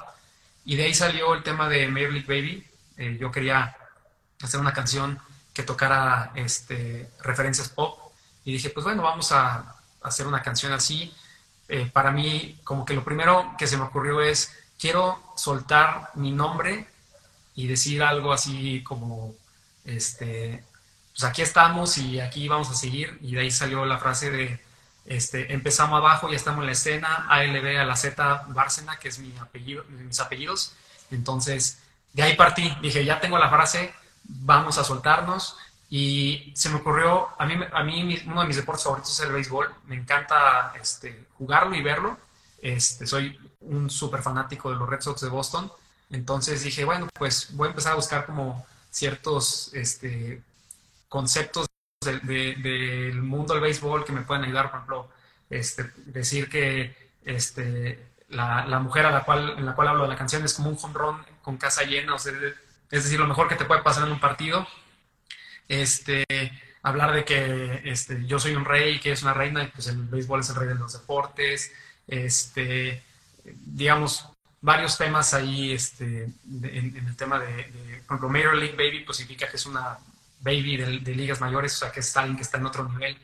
[0.66, 2.68] Y de ahí salió el tema de Major League Baby.
[2.98, 3.76] Eh, yo quería
[4.42, 5.20] hacer una canción
[5.54, 8.12] que tocara este, referencias pop.
[8.44, 11.14] Y dije, pues bueno, vamos a hacer una canción así.
[11.74, 16.32] Eh, para mí, como que lo primero que se me ocurrió es, quiero soltar mi
[16.32, 16.86] nombre
[17.56, 19.34] y decir algo así como,
[19.86, 20.66] este,
[21.14, 23.18] pues aquí estamos y aquí vamos a seguir.
[23.22, 24.60] Y de ahí salió la frase de,
[25.06, 29.20] este, empezamos abajo, ya estamos en la escena, ALB a la Z Bárcena, que es
[29.20, 30.74] mi apellido, mis apellidos.
[31.10, 31.80] Entonces,
[32.12, 33.94] de ahí partí, dije, ya tengo la frase,
[34.26, 35.56] vamos a soltarnos.
[35.94, 39.34] Y se me ocurrió, a mí, a mí uno de mis deportes favoritos es el
[39.34, 42.18] béisbol, me encanta este, jugarlo y verlo.
[42.62, 45.70] Este, soy un súper fanático de los Red Sox de Boston.
[46.10, 50.42] Entonces dije, bueno, pues voy a empezar a buscar como ciertos este,
[51.10, 51.68] conceptos
[52.00, 55.10] del mundo del béisbol que me pueden ayudar, por ejemplo,
[55.50, 60.10] este, decir que este, la, la, mujer a la cual, en la cual hablo de
[60.10, 62.32] la canción es como un home con casa llena, o sea,
[62.92, 64.66] es decir, lo mejor que te puede pasar en un partido.
[65.72, 66.26] Este,
[66.84, 70.04] hablar de que este, yo soy un rey, que es una reina, y pues el
[70.04, 71.72] béisbol es el rey de los deportes.
[72.08, 73.02] Este,
[73.44, 74.28] digamos,
[74.60, 79.18] varios temas ahí este, en, el tema de, de, por ejemplo, Major League Baby, pues
[79.18, 79.98] significa que es una
[80.42, 83.18] baby de, ligas mayores, o sea, que es alguien que está en otro nivel.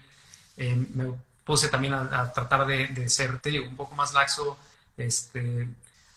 [0.55, 4.57] Eh, me puse también a, tratar de, ser, un poco más laxo,
[4.95, 5.67] este,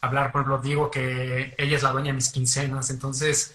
[0.01, 3.55] hablar, por ejemplo, digo que ella es la dueña de mis quincenas, entonces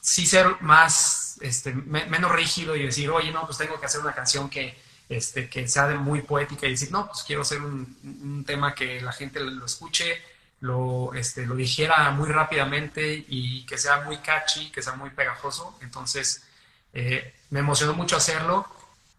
[0.00, 4.14] sí ser más, este, menos rígido y decir, oye, no, pues tengo que hacer una
[4.14, 7.96] canción que, este, que sea de muy poética y decir, no, pues quiero hacer un,
[8.04, 10.22] un tema que la gente lo escuche,
[10.60, 15.78] lo, este, lo dijera muy rápidamente y que sea muy catchy, que sea muy pegajoso.
[15.82, 16.44] Entonces,
[16.92, 18.66] eh, me emocionó mucho hacerlo.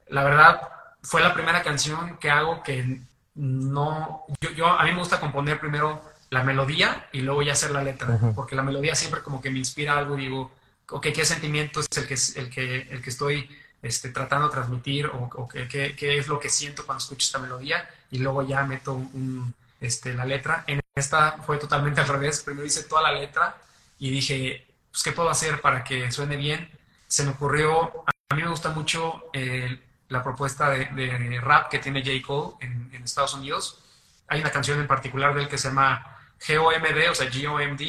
[0.10, 0.62] La verdad,
[1.02, 3.02] fue la primera canción que hago que
[3.36, 4.26] no...
[4.42, 7.84] Yo, yo a mí me gusta componer primero la melodía y luego ya hacer la
[7.84, 10.52] letra, porque la melodía siempre como que me inspira algo y digo,
[10.90, 13.50] ok, ¿qué sentimiento es el que, el que, el que estoy
[13.82, 17.90] este, tratando de transmitir o, o qué, es lo que siento cuando escucho esta melodía?
[18.12, 20.64] Y luego ya meto un este, la letra.
[20.68, 22.42] En esta fue totalmente al revés.
[22.42, 23.58] Primero hice toda la letra
[24.00, 26.70] y dije, pues, ¿qué puedo hacer para que suene bien?
[27.08, 32.02] Se me ocurrió, a mí me gusta mucho eh, la propuesta de, rap que tiene
[32.02, 32.26] J.
[32.26, 33.80] Cole en, Estados Unidos.
[34.28, 37.82] Hay una canción en particular de él que se llama GOMD, o sea, GOMD,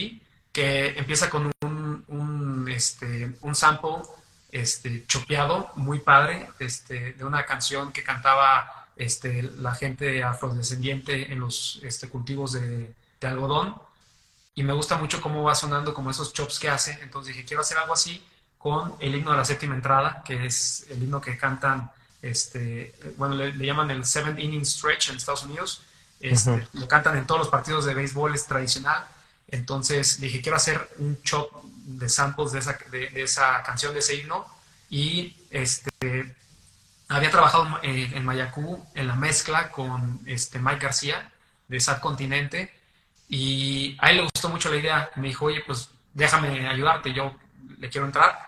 [0.53, 1.53] que empieza con un,
[2.71, 4.03] este, un sample
[4.51, 11.41] este, chopeado, muy padre, este, de una canción que cantaba este, la gente afrodescendiente en
[11.41, 13.75] los este, cultivos de, algodón.
[14.55, 16.99] Y me gusta mucho cómo va sonando como esos chops que hace.
[17.03, 18.25] Entonces dije, quiero hacer algo así
[18.57, 21.91] con el himno de la séptima entrada, que es el himno que cantan,
[22.23, 25.83] este, bueno, le, llaman el Seventh Inning Stretch en Estados Unidos.
[26.21, 29.07] Este, Lo cantan en todos los partidos de béisbol, es tradicional.
[29.47, 31.53] Entonces dije, quiero hacer un chop
[31.88, 34.46] de samples de esa, de, de esa canción, de ese himno.
[34.90, 36.35] Y este,
[37.09, 41.31] había trabajado en, en Mayacú en la mezcla con este Mike García
[41.68, 42.72] de Sad Continente
[43.29, 45.11] y a él le gustó mucho la idea.
[45.16, 47.35] Me dijo, oye, pues déjame ayudarte, yo
[47.79, 48.38] le quiero entrar.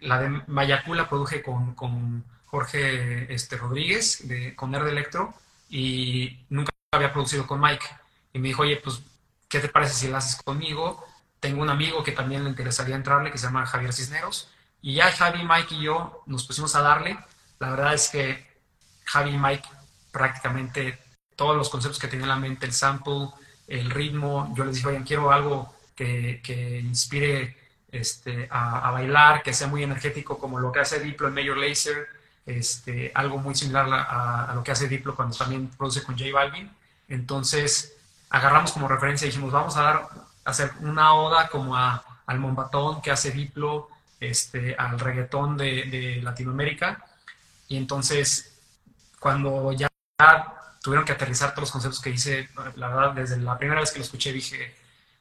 [0.00, 5.34] La de Mayacú la produje con, con Jorge este, Rodríguez, de, con Nerd Electro,
[5.68, 7.86] y nunca había producido con Mike.
[8.32, 9.02] Y me dijo, oye, pues,
[9.48, 11.06] ¿qué te parece si la haces conmigo?
[11.40, 14.50] Tengo un amigo que también le interesaría entrarle, que se llama Javier Cisneros.
[14.82, 17.18] Y ya Javi, Mike y yo nos pusimos a darle
[17.60, 18.46] la verdad es que
[19.04, 19.68] Javi y Mike
[20.10, 20.98] prácticamente
[21.36, 23.28] todos los conceptos que tenía en la mente, el sample,
[23.68, 27.56] el ritmo, yo les dije, oigan, quiero algo que, inspire
[27.92, 32.08] este, a, bailar, que sea muy energético como lo que hace Diplo en Major Lazer,
[32.46, 36.70] este, algo muy similar a, lo que hace Diplo cuando también produce con J Balvin.
[37.08, 37.96] Entonces
[38.30, 40.08] agarramos como referencia y dijimos, vamos a dar,
[40.44, 47.04] hacer una oda como al Mombatón que hace Diplo, este, al reggaetón de, de Latinoamérica
[47.70, 48.52] y entonces,
[49.20, 49.88] cuando ya
[50.82, 54.00] tuvieron que aterrizar todos los conceptos que hice, la verdad, desde la primera vez que
[54.00, 54.74] lo escuché dije,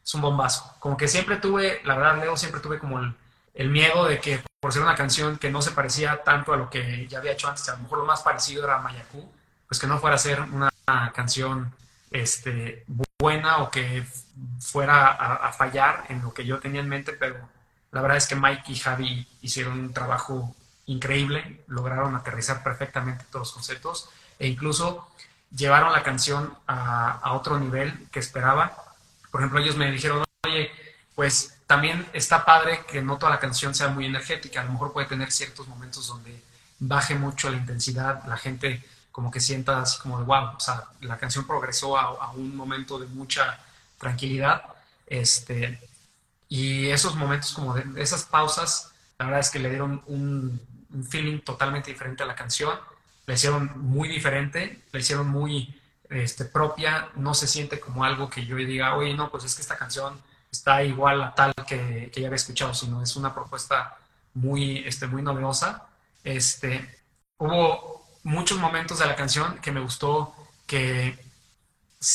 [0.04, 0.76] es un bombazo.
[0.80, 3.00] Como que siempre tuve, la verdad, Leo, siempre tuve como
[3.54, 6.72] el, miedo de que por ser una canción que no se parecía tanto a lo
[6.72, 9.32] que ya había hecho antes, a lo mejor lo más parecido era Mayacú,
[9.68, 10.72] pues que no fuera a ser una
[11.14, 11.72] canción
[12.10, 12.84] este,
[13.20, 14.06] buena o que
[14.62, 17.38] fuera a, a, fallar en lo que yo tenía en mente, pero
[17.92, 20.56] la verdad es que Mike y Javi hicieron un trabajo
[20.86, 25.10] increíble, lograron aterrizar perfectamente todos los conceptos e incluso
[25.56, 28.96] llevaron la canción a, otro nivel que esperaba.
[29.32, 30.72] Por ejemplo, ellos me dijeron, oye,
[31.16, 34.94] pues también está padre que no toda la canción sea muy energética, a lo mejor
[34.94, 36.42] puede tener ciertos momentos donde
[36.80, 40.86] baje mucho la intensidad, la gente como que sienta así como de wow, o sea,
[41.02, 43.60] la canción progresó a, un momento de mucha
[43.98, 44.64] tranquilidad,
[45.08, 45.80] este,
[46.48, 50.62] y esos momentos como de, esas pausas, la verdad es que le dieron un,
[50.94, 52.78] un feeling totalmente diferente a la canción,
[53.26, 58.46] la hicieron muy diferente, la hicieron muy este, propia, no se siente como algo que
[58.46, 60.20] yo diga, oye, no, pues es que esta canción
[60.52, 63.98] está igual a tal que, que ya había escuchado, sino es una propuesta
[64.34, 65.88] muy, este, muy novedosa.
[66.24, 67.04] Este,
[67.38, 67.99] hubo
[68.30, 70.36] muchos momentos de la canción que me gustó
[70.68, 71.18] que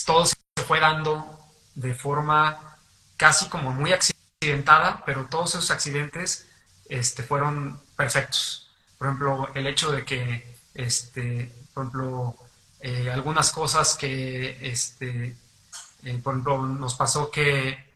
[0.07, 1.39] todo se fue dando
[1.75, 2.77] de forma
[3.17, 6.49] casi como muy accidentada, pero todos esos accidentes
[6.89, 8.71] este, fueron perfectos.
[8.97, 12.37] Por ejemplo, el hecho de que este, por ejemplo,
[12.81, 15.37] eh, algunas cosas que, este,
[16.05, 17.93] eh, por ejemplo, nos pasó que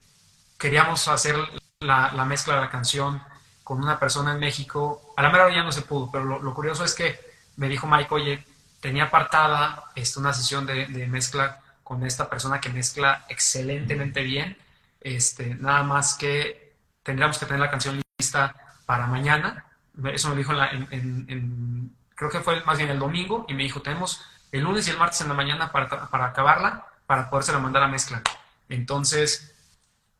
[0.59, 1.37] queríamos hacer
[1.81, 3.23] la, mezcla de la canción
[3.65, 5.15] con una persona en México.
[5.17, 7.28] A la mera ya no se pudo, pero lo, curioso es que
[7.59, 8.45] me dijo Mike, oye,
[8.81, 14.57] tenía apartada este, una sesión de, mezcla con esta persona que mezcla excelentemente bien.
[15.01, 18.55] Este, nada más que tendríamos que tener la canción lista
[18.87, 19.65] para mañana.
[20.13, 24.25] Eso me dijo en, creo que fue más bien el domingo, y me dijo, tenemos
[24.53, 27.89] el lunes y el martes en la mañana para, para acabarla, para la mandar a
[27.89, 28.23] mezcla.
[28.69, 29.53] Entonces,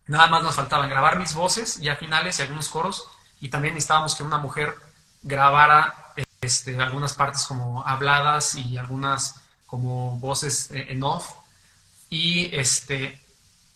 [0.07, 3.09] nada más nos faltaban grabar mis voces ya finales y algunos coros,
[3.41, 4.75] y también necesitábamos que una mujer
[5.23, 6.09] grabara
[6.41, 11.33] este, algunas partes como habladas y algunas como voces en off.
[12.11, 13.21] Y este,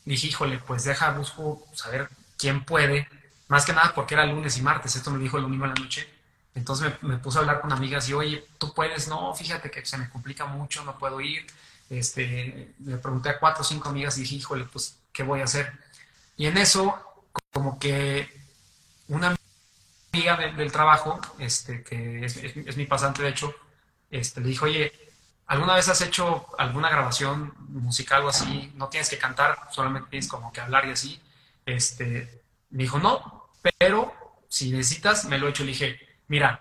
[0.04, 3.08] dije, híjole, pues deja, busco saber quién puede,
[3.48, 5.80] más que nada porque era lunes y martes, esto me dijo el domingo en la
[5.82, 6.08] noche,
[6.54, 9.96] entonces me, puse a hablar con amigas y, oye, tú puedes, no, fíjate que se
[9.96, 11.46] me complica mucho, no puedo ir.
[11.88, 15.44] Este, le pregunté a cuatro o cinco amigas y dije, híjole, pues, ¿qué voy a
[15.44, 15.72] hacer?
[16.36, 16.94] Y en eso,
[17.52, 18.28] como que
[19.08, 19.36] una
[20.12, 23.54] amiga del trabajo, este, que es, mi pasante de hecho,
[24.10, 24.92] este, le dijo, oye,
[25.46, 28.70] ¿alguna vez has hecho alguna grabación musical o así?
[28.76, 31.20] No tienes que cantar, solamente tienes como que hablar y así.
[31.64, 33.48] Este, me dijo, no,
[33.78, 34.12] pero
[34.48, 35.64] si necesitas, me lo he hecho.
[35.64, 35.98] Le dije,
[36.28, 36.60] mira,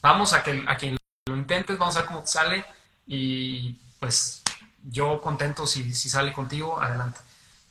[0.00, 2.64] vamos a que, a que lo intentes, vamos a ver cómo sale
[3.04, 4.42] y pues
[4.84, 7.18] yo contento si, si sale contigo, adelante.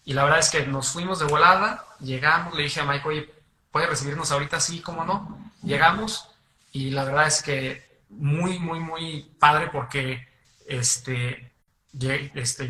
[0.03, 3.40] Y la verdad es que nos fuimos de volada, llegamos, le dije a Mike, oye,
[3.71, 4.59] ¿puede recibirnos ahorita?
[4.59, 5.51] Sí, cómo no.
[5.63, 6.29] Llegamos
[6.71, 10.27] y la verdad es que muy, muy, muy padre porque
[10.67, 11.51] este,
[12.33, 12.69] este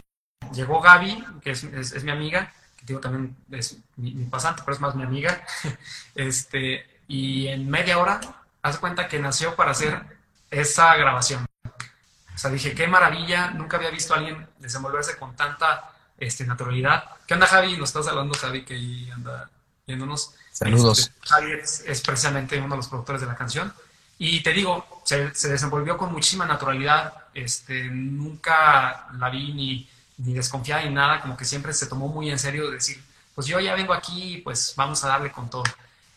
[0.54, 4.82] llegó Gaby, que es, es, mi amiga, que digo también es mi, pasante, pero es
[4.82, 5.44] más mi amiga,
[6.16, 8.20] este, y en media hora
[8.62, 10.02] haz cuenta que nació para hacer
[10.50, 11.46] esa grabación.
[11.64, 17.04] O sea, dije, qué maravilla, nunca había visto a alguien desenvolverse con tanta este, naturalidad.
[17.28, 17.78] ¿Qué onda, Javi?
[17.78, 19.50] Nos estás hablando, Javi, que ahí anda
[19.86, 20.36] viéndonos.
[20.62, 21.00] Saludos.
[21.00, 23.74] Este, Javi es, precisamente uno de los productores de la canción.
[24.20, 27.14] Y te digo, se, desenvolvió con muchísima naturalidad.
[27.34, 32.30] Este, nunca la vi ni, ni desconfiada ni nada, como que siempre se tomó muy
[32.30, 35.64] en serio de decir, pues yo ya vengo aquí, pues vamos a darle con todo.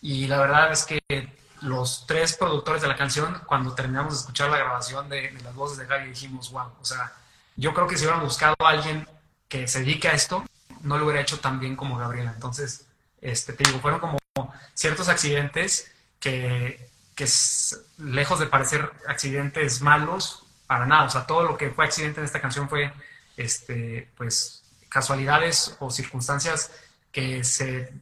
[0.02, 1.00] Y la verdad es que
[1.62, 5.78] los tres productores de la canción, cuando terminamos de escuchar la grabación de, las voces
[5.78, 7.14] de Gaby, dijimos, wow, o sea,
[7.56, 9.08] yo creo que si hubieran buscado a alguien
[9.48, 10.44] que se dedique a esto,
[10.82, 12.32] no lo hubiera hecho tan bien como Gabriela.
[12.34, 12.84] Entonces,
[13.22, 14.18] este, te digo, fueron como
[14.74, 15.90] ciertos accidentes
[16.20, 17.26] que, que
[17.98, 22.26] lejos de parecer accidentes malos, para nada, o sea, todo lo que fue accidente en
[22.26, 22.92] esta canción fue,
[23.36, 26.70] este, pues, casualidades o circunstancias
[27.12, 27.92] que se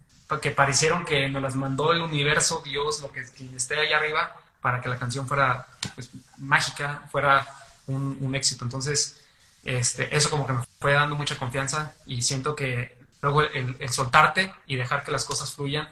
[0.40, 4.34] que parecieron que nos las mandó el universo, Dios, lo que quien esté allá arriba,
[4.61, 7.46] para que la canción fuera pues, mágica, fuera
[7.86, 8.64] un, éxito.
[8.64, 9.20] Entonces,
[9.64, 14.53] este, eso como que me fue dando mucha confianza y siento que luego el, soltarte
[14.66, 15.88] y dejar que las cosas fluyan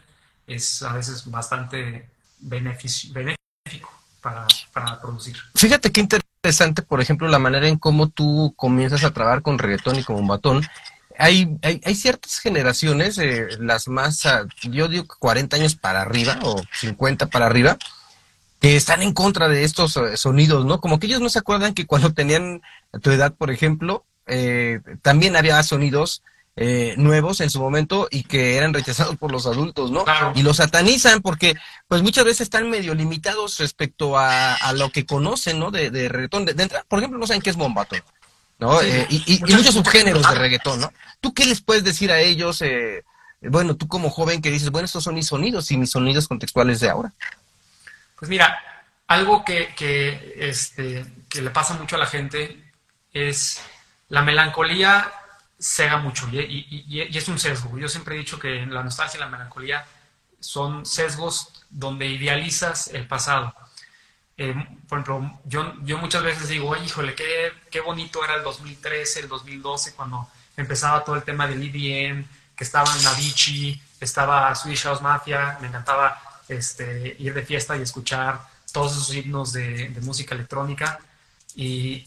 [0.54, 3.90] es a veces bastante benéfico
[4.20, 5.36] para, para producir.
[5.54, 9.96] Fíjate qué interesante, por ejemplo, la manera en cómo tú comienzas a trabajar con reggaetón
[9.96, 10.62] y con batón
[11.20, 16.62] hay, hay, ciertas generaciones, eh, las más, ah, yo digo 40 años para arriba o
[16.72, 17.76] 50 para arriba,
[18.58, 20.80] que están en contra de estos eh, sonidos, ¿no?
[20.80, 22.62] Como que ellos no se acuerdan que cuando tenían
[23.02, 26.22] tu edad, por ejemplo, eh, también había sonidos
[26.96, 30.04] nuevos en su momento y que eran rechazados por los adultos, ¿no?
[30.34, 31.56] Y los satanizan porque,
[31.88, 35.70] pues muchas veces están medio limitados respecto a, lo que conocen, ¿no?
[35.70, 36.44] De, de reggaetón.
[36.44, 36.54] De,
[36.86, 37.96] por ejemplo, no saben qué es bombato.
[38.60, 38.80] ¿no?
[38.82, 40.92] Eh, y, muchos subgéneros de reggaetón, ¿no?
[41.20, 42.60] ¿Tú qué les puedes decir a ellos?
[42.60, 43.04] Eh,
[43.40, 46.78] bueno, tú como joven que dices, bueno, estos son mis sonidos y mis sonidos contextuales
[46.80, 47.12] de ahora.
[48.18, 48.58] Pues mira,
[49.06, 52.62] algo que, que, este, que le pasa mucho a la gente
[53.14, 53.62] es
[54.08, 55.10] la melancolía
[55.60, 57.78] cega mucho y, es un sesgo.
[57.78, 59.86] Yo siempre he dicho que la nostalgia y la melancolía
[60.40, 63.54] son sesgos donde idealizas el pasado.
[64.38, 64.54] Eh,
[64.88, 69.28] por ejemplo, yo, yo muchas veces digo, híjole, qué, qué bonito era el 2013, el
[69.28, 72.24] 2012, cuando empezaba todo el tema del EDM,
[72.56, 78.40] que estaban Avicii, estaba Swedish House Mafia, me encantaba este, ir de fiesta y escuchar
[78.72, 81.00] todos esos himnos de, de música electrónica.
[81.54, 82.04] Y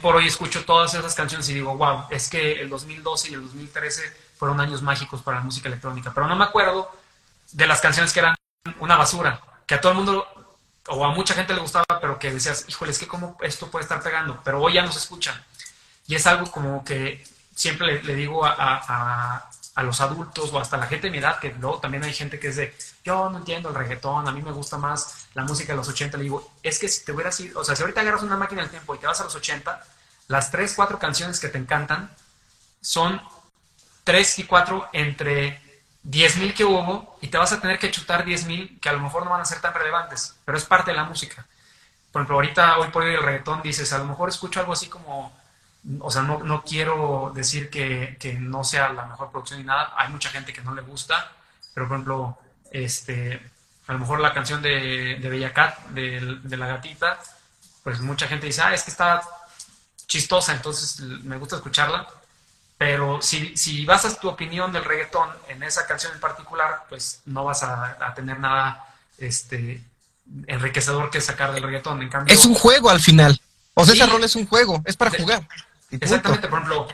[0.00, 3.42] por hoy escucho todas esas canciones y digo, wow, es que el 2012 y el
[3.42, 6.12] 2013 fueron años mágicos para la música electrónica.
[6.14, 6.90] Pero no me acuerdo
[7.52, 8.34] de las canciones que eran
[8.78, 10.26] una basura, que a todo el mundo
[10.88, 13.82] o a mucha gente le gustaba, pero que decías, híjole, es que cómo esto puede
[13.82, 15.40] estar pegando, pero hoy ya no escuchan.
[16.06, 17.24] Y es algo como que
[17.54, 18.52] siempre le, digo a,
[19.74, 22.38] a, los adultos o hasta la gente de mi edad, que luego también hay gente
[22.38, 22.74] que es de,
[23.04, 26.16] yo no entiendo el reggaetón, a mí me gusta más la música de los 80,
[26.18, 28.62] le digo, es que si te hubieras ido, o sea, si ahorita agarras una máquina
[28.62, 29.84] del tiempo y te vas a los 80,
[30.28, 32.10] las 3, 4 canciones que te encantan
[32.80, 33.20] son
[34.04, 35.60] 3 y 4 entre
[36.04, 39.24] 10.000 que hubo y te vas a tener que chutar 10.000 que a lo mejor
[39.24, 41.46] no van a ser tan relevantes, pero es parte de la música.
[42.12, 44.88] Por ejemplo, ahorita, hoy por hoy el reggaetón dices, a lo mejor escucho algo así
[44.88, 45.32] como,
[46.00, 49.94] o sea, no, no quiero decir que, que, no sea la mejor producción ni nada,
[49.96, 51.32] hay mucha gente que no le gusta,
[51.74, 52.38] pero por ejemplo,
[52.70, 53.40] este,
[53.86, 57.18] a lo mejor la canción de, de Bella Cat, de, de la gatita,
[57.82, 59.22] pues mucha gente dice, ah, es que está
[60.06, 62.08] chistosa, entonces me gusta escucharla
[62.80, 67.44] pero si, si basas tu opinión del reggaetón en esa canción en particular, pues no
[67.44, 68.86] vas a, tener nada
[69.18, 69.84] este,
[70.46, 72.00] enriquecedor que sacar del reggaetón.
[72.00, 73.38] En cambio, es un juego al final.
[73.74, 75.46] O sea, ese rol es un juego, es para jugar.
[75.90, 76.88] Exactamente, por ejemplo,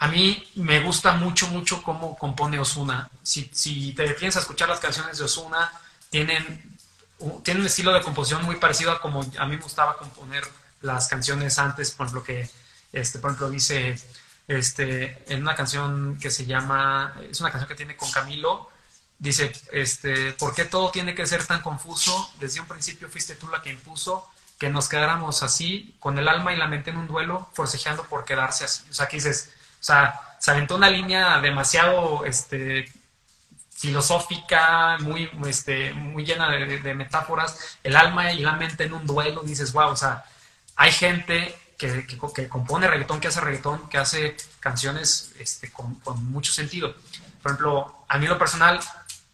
[0.00, 3.10] a mí me gusta mucho, mucho cómo compone Osuna.
[3.22, 5.70] Si, te piensas escuchar las canciones de Osuna,
[6.08, 6.74] tienen,
[7.44, 10.42] tienen un estilo de composición muy parecido a como a mí me gustaba componer
[10.80, 12.48] las canciones antes, por ejemplo, que,
[12.94, 14.00] este, por ejemplo, dice
[14.48, 18.70] este, en una canción que se llama, es una canción que tiene con Camilo,
[19.18, 22.32] dice, este, ¿por qué todo tiene que ser tan confuso?
[22.40, 26.54] Desde un principio fuiste tú la que impuso que nos quedáramos así, con el alma
[26.54, 28.82] y la mente en un duelo, forcejeando por quedarse así.
[28.90, 29.50] O sea, que dices,
[29.80, 32.92] o sea, se aventó una línea demasiado, este,
[33.80, 39.42] filosófica, muy, este, muy llena de, metáforas, el alma y la mente en un duelo,
[39.42, 40.22] dices, wow, o sea,
[40.76, 42.06] hay gente que,
[42.50, 45.98] compone reggaetón, que hace reggaetón, que hace canciones este, con,
[46.30, 46.94] mucho sentido.
[47.42, 48.78] Por ejemplo, a mí lo personal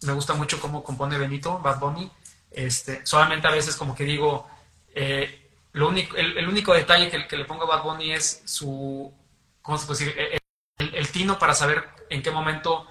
[0.03, 2.09] me gusta mucho cómo compone Benito, Bad Bunny.
[2.53, 4.49] Este, solamente a veces como que digo,
[4.95, 9.13] eh, lo único, el, único detalle que, que, le pongo a Bad Bunny es su,
[9.67, 10.41] ¿cómo se puede decir?
[10.79, 12.87] El, tino para saber en qué momento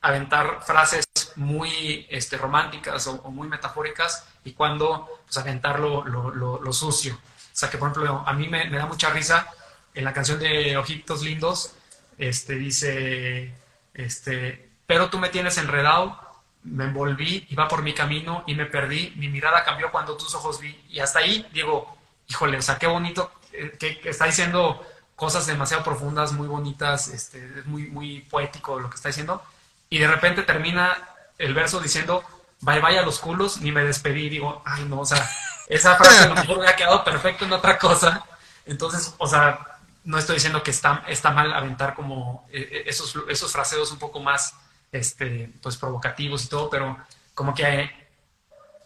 [0.00, 1.04] aventar frases
[1.34, 7.14] muy este, románticas o, muy metafóricas y cuándo pues, aventar lo, sucio.
[7.14, 9.48] O sea, que por ejemplo, a mí me, da mucha risa
[9.92, 11.74] en la canción de Ojitos Lindos,
[12.16, 13.52] este, dice,
[13.92, 16.16] este, pero tú me tienes enredado,
[16.62, 20.60] me envolví, iba por mi camino y me perdí, mi mirada cambió cuando tus ojos
[20.60, 20.80] vi.
[20.88, 21.96] Y hasta ahí digo,
[22.28, 24.86] híjole, o sea, qué bonito, eh, que, está diciendo
[25.20, 29.42] cosas demasiado profundas, muy bonitas, este, es muy, muy poético lo que está diciendo.
[29.90, 30.96] Y de repente termina
[31.36, 32.24] el verso diciendo,
[32.60, 34.30] bye bye a los culos, ni me despedí.
[34.30, 35.30] digo, ay no, o sea,
[35.68, 38.24] esa frase a lo mejor hubiera quedado perfecto en otra cosa.
[38.64, 43.14] Entonces, o sea, no estoy diciendo que está, está mal aventar como eh, eh, esos,
[43.28, 44.54] esos fraseos un poco más
[44.90, 46.96] este, pues, provocativos y todo, pero
[47.34, 47.90] como que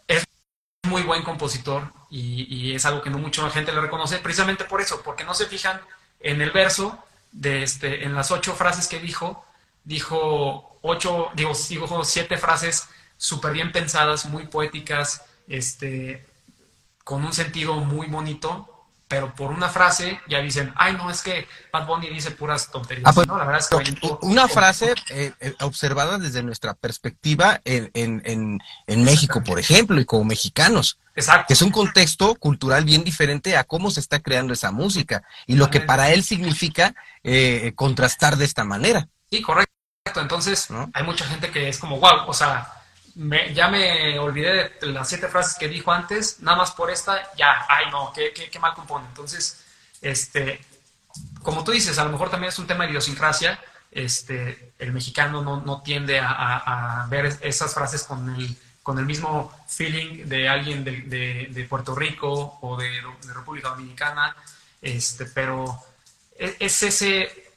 [0.08, 0.24] es
[0.82, 5.00] muy buen compositor y, es algo que no mucha gente le reconoce, precisamente por eso,
[5.02, 5.80] porque no se fijan
[6.24, 6.98] en el verso,
[7.30, 9.44] de este, en las ocho frases que dijo,
[9.84, 16.26] dijo ocho, digo, dijo siete frases súper bien pensadas, muy poéticas, este,
[17.04, 18.73] con un sentido muy bonito,
[19.08, 23.06] pero por una frase ya dicen, ay, no, es que Bad Bunny dice puras tonterías.
[23.06, 23.36] Ah, pues, ¿no?
[23.36, 29.04] La verdad es que una frase eh, eh, observada desde nuestra perspectiva en, en, en,
[29.04, 30.98] México, por ejemplo, y como mexicanos.
[31.14, 31.46] Exacto.
[31.48, 35.56] Que es un contexto cultural bien diferente a cómo se está creando esa música y
[35.56, 39.08] lo que para él significa eh, contrastar de esta manera.
[39.30, 39.72] Sí, correcto.
[40.16, 42.73] Entonces, hay mucha gente que es como, wow, o sea,
[43.14, 47.66] ya me olvidé de las siete frases que dijo antes, nada más por esta, ya,
[47.68, 49.06] ay no, qué, qué, mal compone.
[49.06, 49.64] Entonces,
[50.00, 50.60] este,
[51.42, 53.60] como tú dices, a lo mejor también es un tema de idiosincrasia,
[53.90, 59.52] este, el mexicano no, no tiende a, ver esas frases con el, con el mismo
[59.68, 62.90] feeling de alguien de, de, Puerto Rico o de,
[63.32, 64.36] República Dominicana,
[64.82, 65.80] este, pero
[66.36, 67.52] e, es ese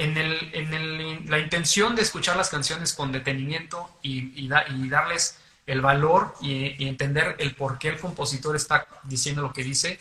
[0.00, 4.48] en, el, en el, la intención de escuchar las canciones con detenimiento y, y,
[4.88, 5.36] darles
[5.66, 10.00] el valor y, entender el por qué el compositor está diciendo lo que dice,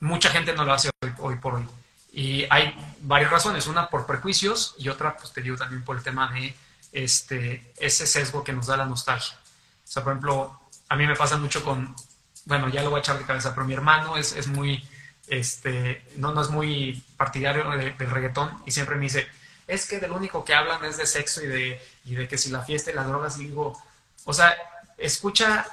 [0.00, 1.64] mucha gente no lo hace hoy, por hoy.
[2.12, 6.02] Y hay varias razones, una por prejuicios y otra, pues te digo también por el
[6.02, 6.54] tema de
[6.92, 9.38] este, ese sesgo que nos da la nostalgia.
[9.84, 11.96] O sea, por ejemplo, a mí me pasa mucho con,
[12.44, 14.84] bueno, ya lo voy a echar de cabeza, pero mi hermano es, es muy,
[15.30, 19.26] este, no, no es muy partidario del reggaetón y siempre me dice,
[19.66, 22.36] es que de lo único que hablan es de sexo y de, y de que
[22.36, 23.80] si la fiesta y las drogas, y digo,
[24.24, 24.54] o sea,
[24.98, 25.66] escucha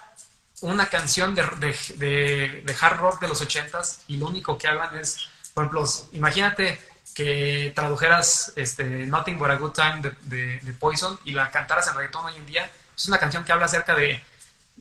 [0.61, 4.97] una canción de, de, de, hard rock de los ochentas y lo único que hablan
[4.97, 6.79] es, por ejemplo, imagínate
[7.13, 11.95] que tradujeras este, Nothing But a Good Time de, de, Poison y la cantaras en
[11.95, 12.69] reggaetón hoy en día.
[12.95, 14.23] Es una canción que habla acerca de,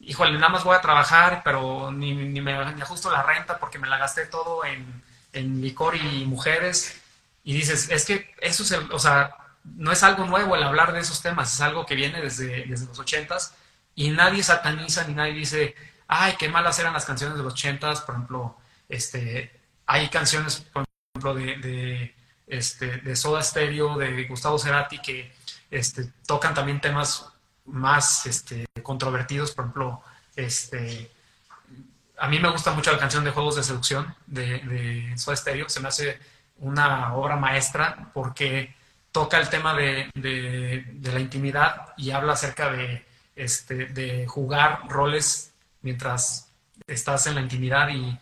[0.07, 3.88] híjole, nada más voy a trabajar, pero ni, ni me ajusto la renta porque me
[3.88, 5.02] la gasté todo en,
[5.32, 7.00] en licor y mujeres.
[7.44, 10.92] Y dices, es que eso es el, o sea, no es algo nuevo el hablar
[10.92, 13.54] de esos temas, es algo que viene desde, desde los ochentas
[13.96, 15.74] y nadie sataniza ni nadie dice,
[16.07, 18.57] ay, qué malas eran las canciones de los ochentas, por ejemplo,
[18.88, 20.84] este, hay canciones, por
[21.14, 22.14] ejemplo, de, de,
[22.46, 25.34] este, de Soda Stereo, de Gustavo Cerati, que
[25.70, 27.26] este, tocan también temas
[27.66, 30.02] más este, controvertidos, por ejemplo,
[30.34, 31.10] este,
[32.18, 35.68] a mí me gusta mucho la canción de Juegos de Seducción de, de Soda Stereo,
[35.68, 36.18] se me hace
[36.58, 38.74] una obra maestra porque
[39.12, 43.06] toca el tema de, de la intimidad y habla acerca de
[43.36, 45.52] este, de jugar roles
[45.82, 46.50] mientras
[46.86, 48.18] estás en la intimidad y,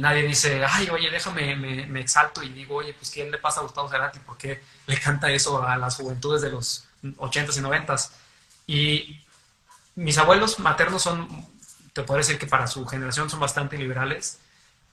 [0.00, 3.62] nadie dice, ay, oye, déjame, me, exalto y digo, oye, pues ¿qué le pasa a
[3.62, 4.18] Gustavo Cerati?
[4.20, 8.10] ¿Por qué le canta eso a las juventudes de los 80s y 90s?
[8.68, 9.24] Y
[9.96, 11.26] mis abuelos maternos son,
[11.92, 14.38] te puedo decir que para su generación son bastante liberales.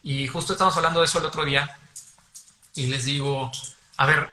[0.02, 1.78] Y justo estamos hablando de eso el otro día
[2.74, 3.52] y les digo,
[3.98, 4.32] a ver,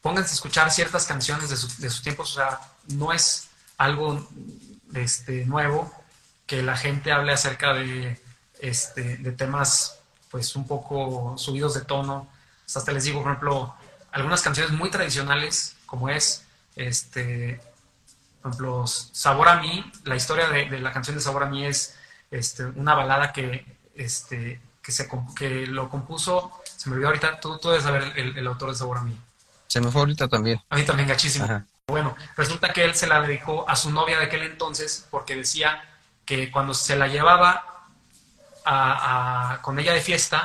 [0.00, 3.48] pónganse a escuchar ciertas canciones de, de sus tiempos, o sea, no es
[3.78, 4.28] algo
[4.94, 5.92] este, nuevo,
[6.46, 8.20] que la gente hable acerca de,
[8.60, 9.98] este, de temas
[10.30, 12.28] pues un poco subidos de tono.
[12.74, 13.74] Hasta les digo, por ejemplo,
[14.12, 16.44] algunas canciones muy tradicionales, como es,
[16.76, 17.60] este,
[18.42, 21.96] por ejemplo, Sabor a mí, la historia de, la canción de Sabor a mí es
[22.30, 23.64] este, una balada que,
[23.94, 28.46] este, que, se, que lo compuso, se me olvidó ahorita, tú, tú debes saber el,
[28.46, 29.16] autor de Sabor a mí.
[29.68, 30.60] Se me fue ahorita también.
[30.68, 31.64] A mí también, gachísimo.
[31.86, 35.84] Bueno, resulta que él se la dedicó a su novia de aquel entonces porque decía
[36.24, 37.86] que cuando se la llevaba
[38.64, 40.44] a, con ella de fiesta,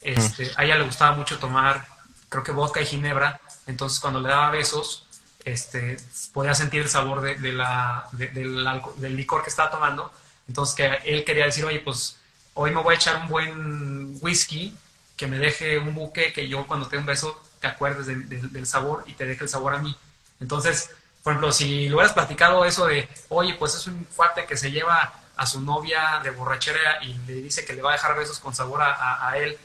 [0.00, 1.86] este, a ella le gustaba mucho tomar,
[2.28, 5.06] creo que vodka y ginebra, entonces cuando le daba besos,
[5.44, 5.96] este,
[6.32, 10.12] podía sentir el sabor del, licor que estaba tomando,
[10.48, 12.18] entonces que él quería decir, oye, pues
[12.54, 14.76] hoy me voy a echar un buen whisky
[15.16, 19.04] que me deje un buque, que yo cuando te un beso te acuerdes del sabor
[19.06, 19.96] y te deje el sabor a mí.
[20.40, 20.90] Entonces,
[21.22, 24.72] por ejemplo, si lo hubieras platicado eso de, oye, pues es un fuerte que se
[24.72, 28.40] lleva a su novia de borrachera y le dice que le va a dejar besos
[28.40, 29.56] con sabor a, él,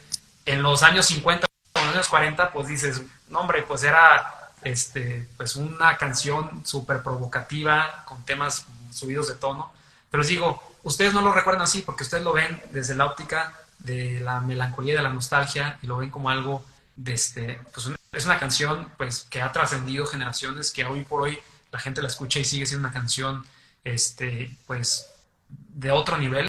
[0.46, 5.28] en los años 50 o los años 40, pues dices, no hombre, pues era este,
[5.38, 9.72] pues una canción súper provocativa, con temas subidos de tono.
[10.10, 13.54] Pero os digo, ustedes no lo recuerdan así porque ustedes lo ven desde la óptica
[13.80, 18.26] de la melancolía de la nostalgia y lo ven como algo de este, pues es
[18.26, 21.40] una canción pues que ha trascendido generaciones, que hoy por hoy
[21.72, 23.46] la gente la escucha y sigue siendo una canción
[23.84, 25.08] este, pues
[25.50, 26.48] de otro nivel,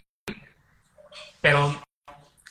[1.40, 1.80] pero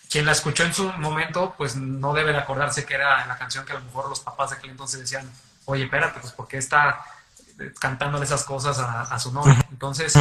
[0.09, 3.65] quien la escuchó en su momento pues no debe de acordarse que era la canción
[3.65, 5.29] que a lo mejor los papás de aquel entonces decían,
[5.65, 7.03] oye, espérate, pues porque está
[7.79, 9.55] cantándole esas cosas a, a su novio.
[9.71, 10.13] Entonces,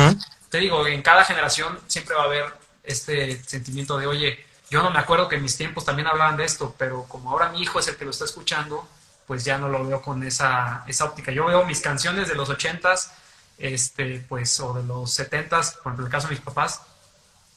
[0.49, 2.47] te digo, en cada generación siempre va a haber
[2.82, 6.45] este sentimiento de, oye, yo no me acuerdo que en mis tiempos también hablaban de
[6.45, 8.89] esto, pero como ahora mi hijo es el que lo está escuchando,
[9.26, 11.32] pues ya no lo veo con esa, esa óptica.
[11.32, 13.12] Yo veo mis canciones de los ochentas,
[13.59, 16.82] este, pues, o de los setentas, por ejemplo, el caso de mis papás,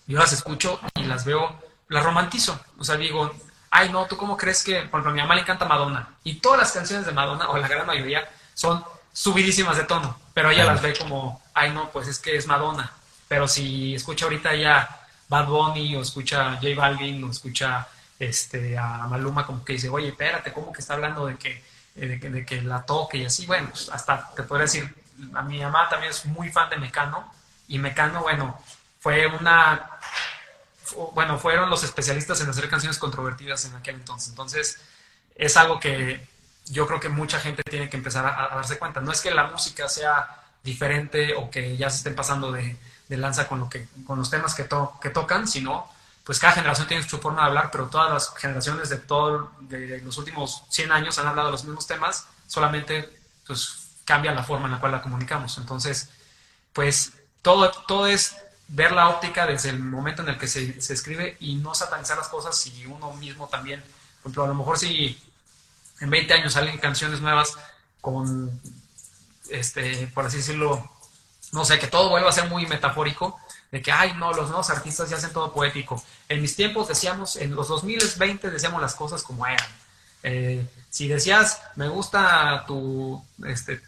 [0.08, 1.56] yo las escucho y las veo,
[1.90, 2.60] las romantizo.
[2.78, 3.32] O sea, digo,
[3.70, 6.08] ay, no, ¿tú cómo crees que, por ejemplo, a mi mamá le encanta Madonna?
[6.24, 10.50] Y todas las canciones de Madonna, o la gran mayoría, son subidísimas de tono, pero
[10.52, 12.92] ella las ve como, ay, no, pues es que es Madonna.
[13.28, 17.88] Pero si escucha ahorita ya Bad Bunny o escucha J Balvin o escucha
[18.18, 21.64] este, a Maluma como que dice, oye, espérate, ¿cómo que está hablando de que,
[21.96, 23.46] eh, de que, la toque y así?
[23.46, 24.94] Bueno, pues, hasta te podría decir,
[25.34, 27.32] a mi mamá también es muy fan de Mecano
[27.68, 28.60] y Mecano, bueno,
[29.00, 29.99] fue una,
[31.14, 34.30] bueno, fueron los especialistas en hacer canciones controvertidas en aquel entonces.
[34.30, 34.80] Entonces,
[35.36, 36.28] es algo que
[36.66, 39.02] yo creo que mucha gente tiene que empezar a darse cuenta.
[39.02, 42.78] No es que la música sea diferente o que ya se estén pasando de,
[43.10, 44.68] de lanza con, lo que, con los temas que,
[45.02, 45.90] que tocan, sino
[46.24, 50.00] pues cada generación tiene su forma de hablar, pero todas las generaciones de, todo, de
[50.02, 53.10] los últimos 100 años han hablado de los mismos temas, solamente
[53.48, 55.58] pues cambia la forma en la cual la comunicamos.
[55.58, 56.10] Entonces,
[56.72, 58.36] pues todo, todo es
[58.70, 62.18] ver la óptica desde el momento en el que se, se escribe y no satanizar
[62.18, 63.82] las cosas y uno mismo también.
[63.82, 65.20] Por ejemplo, a lo mejor si
[66.00, 67.58] en 20 años salen canciones nuevas
[68.02, 68.62] con,
[69.50, 70.90] este, por así decirlo,
[71.52, 73.40] no sé, que todo vuelva a ser muy metafórico,
[73.72, 76.04] de que, ay, no, los nuevos artistas ya hacen todo poético.
[76.28, 79.68] En mis tiempos decíamos, en los 2020 decíamos las cosas como eran.
[80.24, 83.82] Eh, si decías, me gusta tu, este,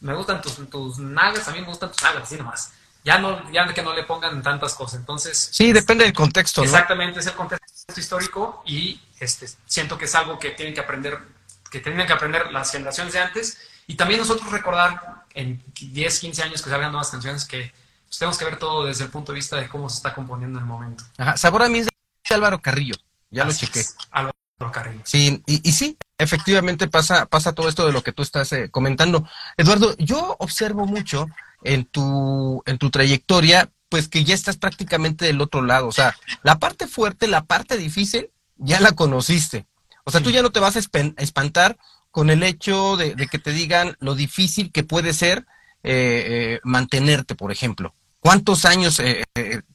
[0.00, 2.72] me gustan tus, tus nalgas, a me gustan tus nalgas, así nomás.
[3.04, 5.00] Ya no, ya que no le pongan tantas cosas.
[5.00, 5.50] Entonces.
[5.52, 10.38] Sí, depende del contexto, Exactamente, es el contexto histórico y este, siento que es algo
[10.38, 11.18] que tienen que aprender,
[11.70, 16.42] que tienen que aprender las generaciones de antes y también nosotros recordar en 10, 15
[16.42, 17.72] años que salgan nuevas canciones que
[18.06, 20.58] pues, tenemos que ver todo desde el punto de vista de cómo se está componiendo
[20.58, 21.04] en el momento.
[21.16, 22.94] Ajá, Sabor a mí es de Álvaro Carrillo,
[23.30, 23.84] ya lo chequé.
[24.10, 24.34] Álvaro
[24.72, 25.02] Carrillo.
[25.04, 29.26] Sí, y, sí, efectivamente pasa, pasa todo esto de lo que tú estás eh, comentando.
[29.56, 31.26] Eduardo, yo observo mucho
[31.62, 35.88] en tu, en tu trayectoria, pues que ya estás prácticamente del otro lado.
[35.88, 39.66] O sea, la parte fuerte, la parte difícil, ya la conociste.
[40.04, 40.80] O sea, tú ya no te vas a
[41.18, 41.76] espantar
[42.10, 45.46] con el hecho de, que te digan lo difícil que puede ser
[45.82, 47.94] eh, eh, mantenerte, por ejemplo.
[48.20, 49.24] ¿Cuántos años eh,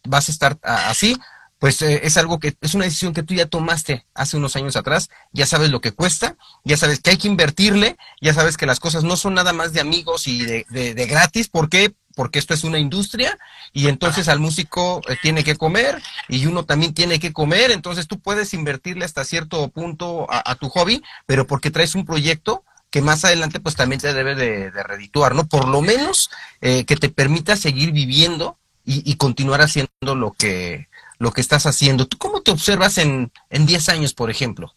[0.08, 1.18] vas a estar así?
[1.60, 5.10] Pues es algo que es una decisión que tú ya tomaste hace unos años atrás,
[5.32, 8.80] ya sabes lo que cuesta, ya sabes que hay que invertirle, ya sabes que las
[8.80, 11.94] cosas no son nada más de amigos y de, de, de gratis, ¿por qué?
[12.16, 13.38] porque esto es una industria
[13.74, 18.08] y entonces al músico eh, tiene que comer y uno también tiene que comer, entonces
[18.08, 23.02] tú puedes invertirle hasta cierto punto a, tu hobby, pero porque traes un proyecto que
[23.02, 25.46] más adelante pues también te debe de, redituar, ¿no?
[25.46, 26.32] Por lo menos
[26.62, 32.08] eh, que te permita seguir viviendo y, continuar haciendo lo que, lo que estás haciendo.
[32.08, 34.74] ¿Tú cómo te observas en, en 10 años, por ejemplo?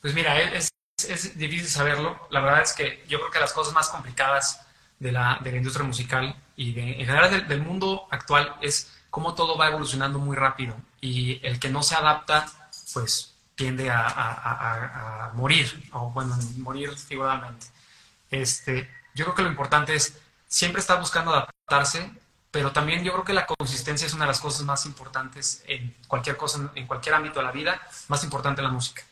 [0.00, 0.70] Pues mira, es,
[1.08, 2.28] es difícil saberlo.
[2.30, 4.60] La verdad es que yo creo que las cosas más complicadas
[4.98, 9.56] de la, de la industria musical y en general del, mundo actual es cómo todo
[9.58, 12.46] va evolucionando muy rápido y el que no se adapta,
[12.94, 17.66] pues tiende a, a, morir, o bueno, morir figuradamente.
[18.30, 22.10] Este, yo creo que lo importante es siempre estar buscando adaptarse,
[22.56, 25.94] pero también yo creo que la consistencia es una de las cosas más importantes en
[26.08, 27.78] cualquier cosa, en cualquier ámbito de la vida,
[28.08, 29.02] más importante en la música.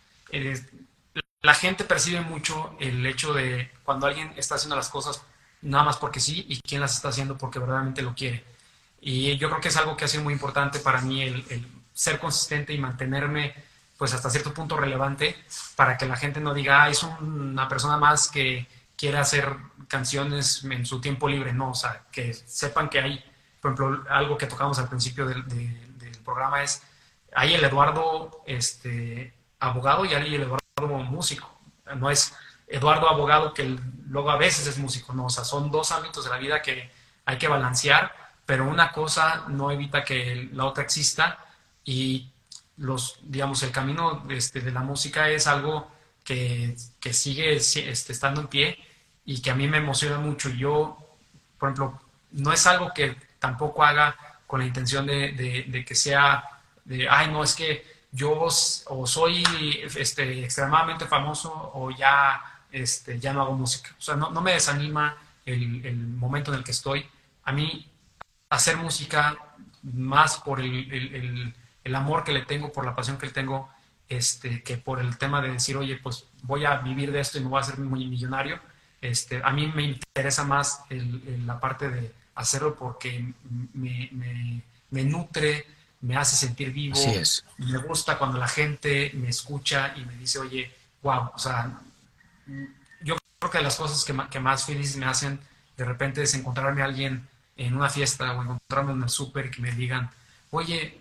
[1.42, 5.20] la gente percibe mucho el hecho de cuando alguien está haciendo las cosas
[5.60, 8.42] nada más porque sí y quién las está haciendo porque verdaderamente lo quiere.
[9.02, 12.18] Y yo creo que es algo que ha sido muy importante para mí el, ser
[12.18, 13.54] consistente y mantenerme
[13.98, 15.36] pues hasta cierto punto relevante
[15.76, 18.66] para que la gente no diga, ah, es una persona más que
[18.96, 19.54] quiere hacer
[19.86, 23.24] canciones en su tiempo libre, no, o sea, que sepan que hay,
[23.64, 26.82] por ejemplo, algo que tocamos al principio del, del programa es,
[27.34, 31.50] hay el Eduardo este, abogado y hay el Eduardo músico,
[31.96, 32.34] no es
[32.68, 35.24] Eduardo abogado que luego a veces es músico, ¿no?
[35.24, 36.90] O sea, son dos ámbitos de la vida que
[37.24, 41.38] hay que balancear, pero una cosa no evita que la otra exista
[41.84, 42.30] y
[42.76, 45.90] los, digamos, el camino este, de la música es algo
[46.22, 48.78] que, que sigue este, estando en pie
[49.24, 50.50] y que a mí me emociona mucho.
[50.50, 50.98] Yo,
[51.58, 51.98] por ejemplo,
[52.32, 54.16] no es algo que tampoco haga
[54.46, 56.44] con la intención de, que sea
[56.84, 58.48] de, ay, no, es que yo
[58.86, 59.44] o soy
[59.96, 62.40] este, extremadamente famoso o ya
[62.72, 63.90] este, ya no hago música.
[63.98, 67.06] O sea, no, me desanima el, momento en el que estoy.
[67.44, 67.86] A mí,
[68.48, 69.36] hacer música,
[69.82, 71.54] más por el,
[71.94, 73.68] amor que le tengo, por la pasión que le tengo,
[74.08, 77.42] este, que por el tema de decir, oye, pues voy a vivir de esto y
[77.42, 78.58] me voy a hacer muy millonario.
[79.42, 80.84] A mí me interesa más
[81.44, 83.32] la parte de hacerlo porque
[83.72, 84.10] me,
[84.90, 85.66] me, nutre,
[86.00, 86.98] me hace sentir vivo.
[87.58, 90.72] Me gusta cuando la gente me escucha y me dice, oye,
[91.02, 91.80] wow, o sea,
[93.02, 95.40] yo creo que las cosas que, más feliz me hacen
[95.76, 99.50] de repente es encontrarme a alguien en una fiesta o encontrarme en el súper y
[99.50, 100.10] que me digan,
[100.50, 101.00] oye,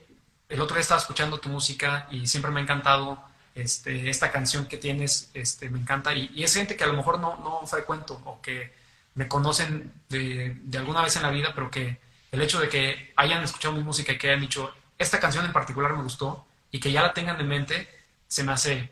[0.50, 3.24] el otro día estaba escuchando tu música y siempre me ha encantado
[3.56, 6.14] este, esta canción que tienes, este, me encanta.
[6.14, 8.74] Y, es gente que a lo mejor no, no frecuento o que
[9.16, 11.99] me conocen de, alguna vez en la vida, pero que
[12.32, 15.53] el hecho de que hayan escuchado mi música y que hayan dicho, esta canción en
[15.53, 17.89] particular me gustó y que ya la tengan en mente,
[18.28, 18.91] se me hace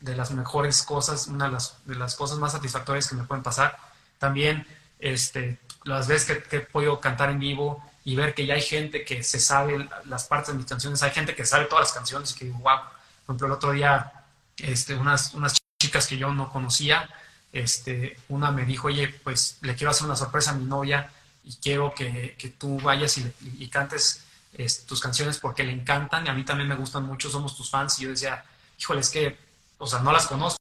[0.00, 3.78] de las mejores cosas, una de las, cosas más satisfactorias que me pueden pasar.
[4.18, 4.66] También
[4.98, 9.04] este, las veces que, he podido cantar en vivo y ver que ya hay gente
[9.04, 12.32] que se sabe las partes de mis canciones, hay gente que sabe todas las canciones
[12.32, 12.80] y que digo, wow.
[13.24, 14.12] Por ejemplo, el otro día,
[14.58, 17.08] este, unas, unas chicas que yo no conocía,
[17.54, 21.10] este, una me dijo, oye, pues le quiero hacer una sorpresa a mi novia
[21.44, 26.26] y quiero que, que tú vayas y, y cantes este, tus canciones porque le encantan
[26.26, 27.98] y a mí también me gustan mucho, somos tus fans.
[27.98, 28.44] Y yo decía,
[28.78, 29.38] híjole, es que
[29.78, 30.58] o sea, no las conozco.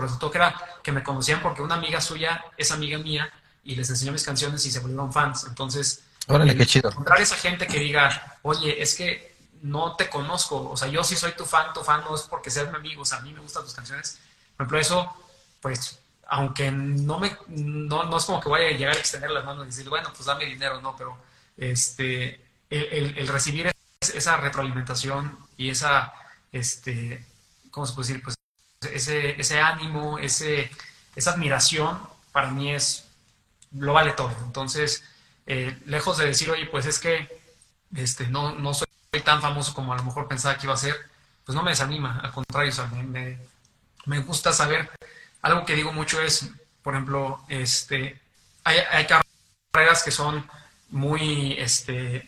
[0.00, 3.30] Resultó que era que me conocían porque una amiga suya es amiga mía
[3.62, 5.44] y les enseñó mis canciones y se volvieron fans.
[5.48, 6.90] Entonces, Órale, qué chido.
[6.90, 11.16] Encontrar esa gente que diga, oye, es que no te conozco, o sea, yo sí
[11.16, 13.32] soy tu fan, tu fan no es porque seas mi amigo, o sea, a mí
[13.32, 14.18] me gustan tus canciones.
[14.56, 15.12] Por ejemplo, eso,
[15.60, 15.98] pues,
[16.28, 19.64] aunque no me, no, no es como que vaya a llegar a extender las manos
[19.64, 21.16] y decir, bueno, pues dame dinero, no, pero
[21.56, 23.70] este, el, recibir
[24.00, 26.12] esa retroalimentación y esa,
[26.52, 27.24] este,
[27.70, 28.22] ¿cómo se puede decir?
[28.22, 28.36] Pues
[28.92, 30.70] ese, ese ánimo, ese,
[31.16, 31.98] esa admiración,
[32.32, 33.06] para mí es,
[33.72, 34.32] lo vale todo.
[34.44, 35.04] Entonces,
[35.46, 37.42] eh, lejos de decir, oye, pues es que
[37.94, 38.88] este, no, no soy
[39.24, 40.96] tan famoso como a lo mejor pensaba que iba a ser,
[41.44, 42.72] pues no me desanima, al contrario,
[43.06, 43.38] me,
[44.06, 44.90] me, gusta saber,
[45.44, 46.48] algo que digo mucho es,
[46.82, 48.18] por ejemplo, este,
[48.64, 50.48] hay, hay carreras que son
[50.88, 52.26] muy, este,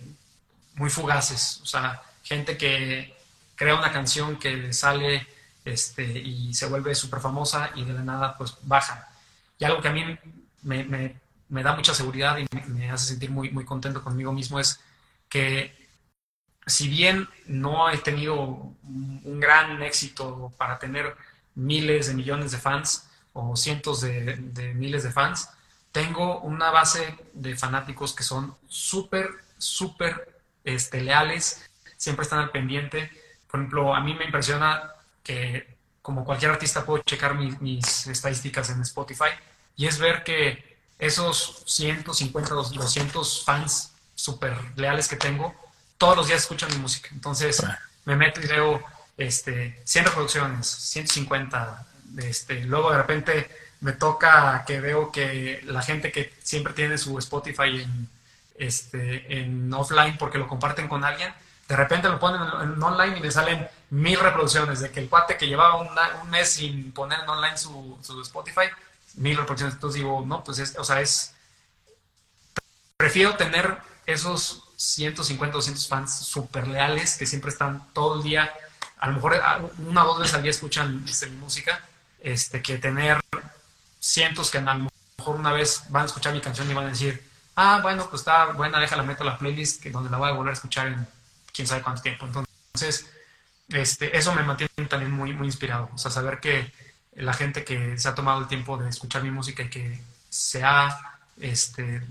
[0.74, 3.16] muy fugaces, o sea, gente que
[3.54, 5.26] crea una canción que sale
[5.64, 9.08] este, y se vuelve súper famosa y de la nada pues baja.
[9.58, 10.18] Y algo que a mí
[10.62, 11.16] me, me,
[11.48, 14.78] me da mucha seguridad y me, hace sentir muy, muy contento conmigo mismo es
[15.30, 15.74] que
[16.66, 21.16] si bien no he tenido un gran éxito para tener
[21.56, 25.48] miles de millones de fans o cientos de, de miles de fans,
[25.96, 33.10] tengo una base de fanáticos que son súper, súper este, leales, siempre están al pendiente.
[33.50, 34.92] Por ejemplo, a mí me impresiona
[35.22, 39.30] que como cualquier artista puedo checar mis, estadísticas en Spotify
[39.74, 45.54] y es ver que esos 150, 200 fans súper leales que tengo,
[45.96, 47.08] todos los días escuchan mi música.
[47.12, 47.64] Entonces
[48.04, 48.84] me meto y veo
[49.16, 51.86] este, 100 reproducciones, 150.
[52.18, 53.50] Este, luego de repente
[53.80, 58.08] me toca que veo que la gente que siempre tiene su Spotify en,
[58.58, 61.32] este, offline porque lo comparten con alguien,
[61.68, 65.36] de repente lo ponen en, online y le salen mil reproducciones, de que el cuate
[65.36, 68.68] que llevaba un mes sin poner en online su, su, Spotify,
[69.14, 69.74] mil reproducciones.
[69.74, 71.34] Entonces digo, no, pues es, o sea, es,
[72.96, 78.52] prefiero tener esos 150, 200 fans súper leales que siempre están todo el día,
[78.98, 79.40] a lo mejor
[79.78, 81.80] una o dos veces al día escuchan este, mi música,
[82.20, 83.20] este, que tener
[84.00, 84.88] cientos que a lo
[85.18, 87.22] mejor una vez van a escuchar mi canción y van a decir,
[87.56, 90.50] ah, bueno, pues está buena, déjala meto la playlist, que donde la voy a volver
[90.50, 91.06] a escuchar en
[91.52, 92.26] quién sabe cuánto tiempo.
[92.26, 93.10] Entonces,
[93.68, 95.90] este, eso me mantiene también muy, muy inspirado.
[95.94, 96.72] O sea, saber que
[97.14, 100.62] la gente que se ha tomado el tiempo de escuchar mi música y que se
[100.62, 102.02] ha, este,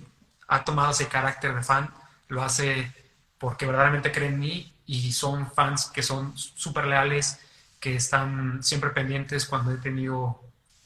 [0.48, 1.94] ha tomado ese carácter de fan,
[2.28, 2.92] lo hace
[3.38, 7.40] porque verdaderamente creen en mí y son fans que son súper leales,
[7.80, 10.42] que están siempre pendientes cuando he tenido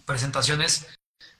[0.06, 0.88] presentaciones.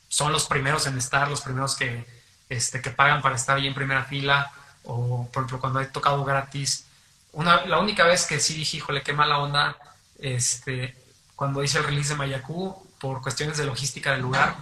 [0.08, 2.06] Son los primeros en estar, los primeros que,
[2.50, 4.52] este, que pagan para estar ahí en primera fila,
[4.84, 6.86] o por ejemplo cuando he tocado gratis.
[7.32, 9.78] Una, la única vez que sí dije, híjole, qué mala onda,
[10.20, 10.96] este,
[11.36, 14.56] cuando hice el release de Mayacú, por cuestiones de logística del lugar,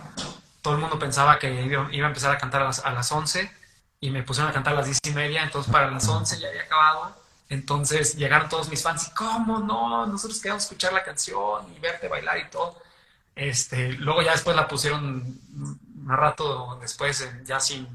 [0.61, 3.51] todo el mundo pensaba que iba, a empezar a cantar a las, a las 11
[3.99, 6.49] y me pusieron a cantar a las 10 y media, entonces para las 11 ya
[6.49, 7.26] había acabado.
[7.49, 10.05] Entonces llegaron todos mis fans y, ¿cómo no?
[10.05, 12.81] Nosotros queríamos escuchar la canción y verte bailar y todo.
[13.35, 15.39] Este, luego ya después la pusieron
[16.07, 17.87] más rato después, ya sin,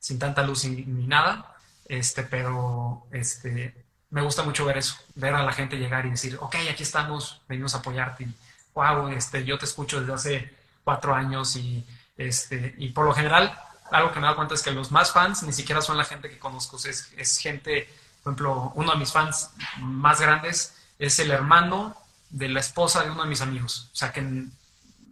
[0.00, 1.54] sin tanta luz ni, nada,
[1.86, 3.74] este, pero este,
[4.10, 7.40] me gusta mucho ver eso, ver a la gente llegar y decir, ok, aquí estamos,
[7.48, 8.34] venimos a apoyarte, y,
[8.74, 11.86] wow, este, yo te escucho desde hace cuatro años y,
[12.16, 13.56] este, y por lo general,
[13.92, 16.30] algo que me dado cuenta es que los más fans ni siquiera son la gente
[16.30, 17.88] que conozco, es, es gente,
[18.22, 21.96] por ejemplo, uno de mis fans más grandes es el hermano
[22.28, 24.46] de la esposa de uno de mis amigos, o sea que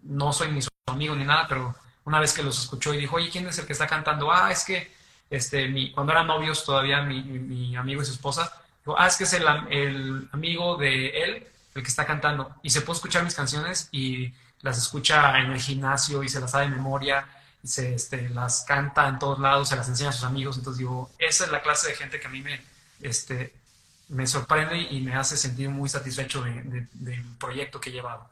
[0.02, 3.16] no soy ni su amigo ni nada, pero una vez que los escuchó y dijo,
[3.16, 4.32] oye, ¿quién es el que está cantando?
[4.32, 4.92] Ah, es que
[5.30, 8.50] este, mi, cuando eran novios todavía mi, mi, amigo y su esposa,
[8.80, 12.54] dijo, ah, es que es el, el, amigo de él el que está cantando.
[12.62, 14.32] Y se puede escuchar mis canciones y
[14.62, 17.26] las escucha en el gimnasio y se las sabe de memoria,
[17.62, 20.56] y se este, las canta en todos lados, se las enseña a sus amigos.
[20.56, 22.60] Entonces digo, esa es la clase de gente que a mí me,
[23.00, 23.54] este,
[24.08, 28.28] me sorprende y me hace sentir muy satisfecho del proyecto que he llevado.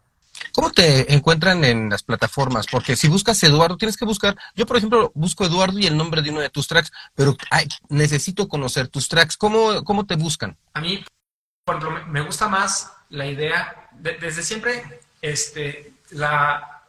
[0.53, 2.67] ¿Cómo te encuentran en las plataformas?
[2.71, 4.37] Porque si buscas Eduardo, tienes que buscar.
[4.55, 7.37] Yo, por ejemplo, busco Eduardo y el nombre de uno de tus tracks, pero
[7.89, 9.37] necesito conocer tus tracks.
[9.37, 10.57] ¿Cómo, ¿Cómo te buscan?
[10.75, 11.05] A mí,
[11.65, 13.89] por ejemplo, me gusta más la idea.
[13.93, 16.83] desde siempre, este, la.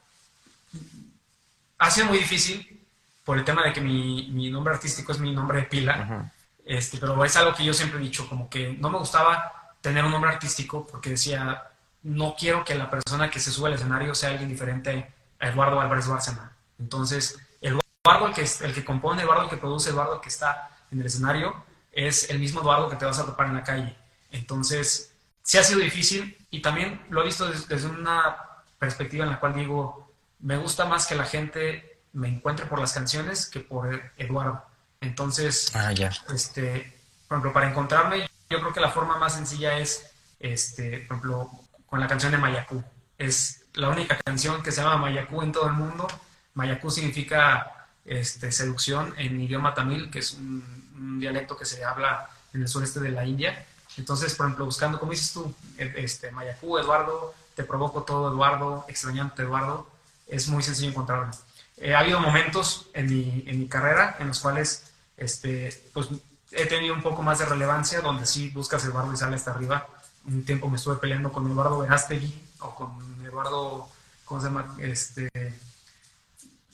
[1.80, 2.82] Ha sido muy difícil
[3.24, 6.32] por el tema de que mi, mi nombre artístico es mi nombre de pila.
[6.68, 10.04] Este, pero es algo que yo siempre he dicho, como que no me gustaba tener
[10.04, 11.72] un nombre artístico porque decía
[12.04, 15.80] no quiero que la persona que se sube al escenario sea alguien diferente a Eduardo
[15.80, 16.56] Álvarez Bárcena.
[16.80, 20.70] Entonces, Eduardo el que, el que compone, Eduardo el que produce, Eduardo el que está
[20.92, 23.96] en el escenario, es el mismo Eduardo que te vas a topar en la calle.
[24.32, 28.38] Entonces, sí ha sido difícil y también lo he visto desde, una
[28.80, 32.94] perspectiva en la cual digo, me gusta más que la gente me encuentre por las
[32.94, 34.64] canciones que por Eduardo.
[35.02, 35.92] Entonces, ah,
[36.34, 36.94] este,
[37.28, 41.52] por ejemplo, para encontrarme, yo creo que la forma más sencilla es, este, por ejemplo,
[41.86, 42.84] con la canción de Mayakú.
[43.18, 46.08] Es la única canción que se llama Mayakú en todo el mundo.
[46.54, 50.86] Mayakú significa este, seducción en idioma tamil, que es un,
[51.20, 53.66] dialecto que se habla en el sureste de la India.
[53.98, 58.86] Entonces, por ejemplo, buscando, como dices tú, e, este, Mayakú, Eduardo, te provoco todo, Eduardo,
[58.88, 59.90] extrañante, Eduardo,
[60.28, 61.32] es muy sencillo encontrarlo.
[61.78, 64.87] Eh, ha habido momentos en mi, en mi, carrera en los cuales
[65.18, 66.08] este, pues,
[66.52, 69.88] he tenido un poco más de relevancia, donde sí buscas Eduardo y sale hasta arriba.
[70.26, 73.90] Un tiempo me estuve peleando con Eduardo Verástegui o con Eduardo,
[74.26, 74.76] ¿cómo se llama?
[74.80, 75.30] Este,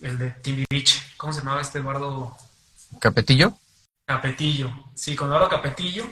[0.02, 1.16] el de Timmy Beach.
[1.18, 2.36] ¿Cómo se llamaba este Eduardo?
[3.00, 3.58] ¿Capetillo?
[4.06, 6.06] Capetillo, sí, con Eduardo Capetillo.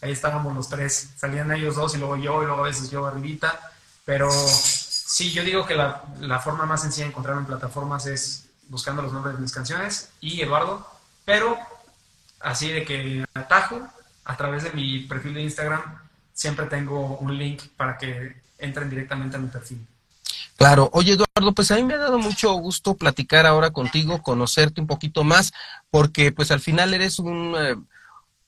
[0.00, 1.10] Ahí estábamos los tres.
[1.16, 3.58] Salían ellos dos y luego yo, y luego a veces yo arribita.
[4.04, 8.44] Pero sí, yo digo que la, la forma más sencilla de encontrar en plataformas es
[8.68, 10.86] buscando los nombres de mis canciones y Eduardo.
[11.24, 11.58] Pero
[12.40, 13.88] así de que atajo
[14.24, 15.82] a través de mi perfil de Instagram
[16.32, 19.86] siempre tengo un link para que entren directamente a mi perfil.
[20.56, 24.80] Claro, oye Eduardo, pues a mí me ha dado mucho gusto platicar ahora contigo, conocerte
[24.80, 25.52] un poquito más,
[25.90, 27.76] porque pues al final eres un, eh,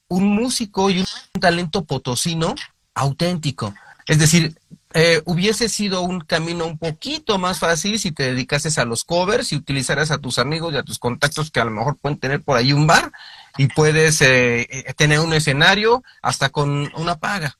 [0.08, 2.54] un músico y un talento potosino
[2.94, 3.74] auténtico.
[4.06, 4.58] Es decir,
[4.92, 9.52] eh, hubiese sido un camino un poquito más fácil si te dedicases a los covers
[9.52, 12.42] y utilizaras a tus amigos y a tus contactos que a lo mejor pueden tener
[12.42, 13.12] por ahí un bar
[13.56, 17.56] y puedes eh, eh, tener un escenario hasta con una paga.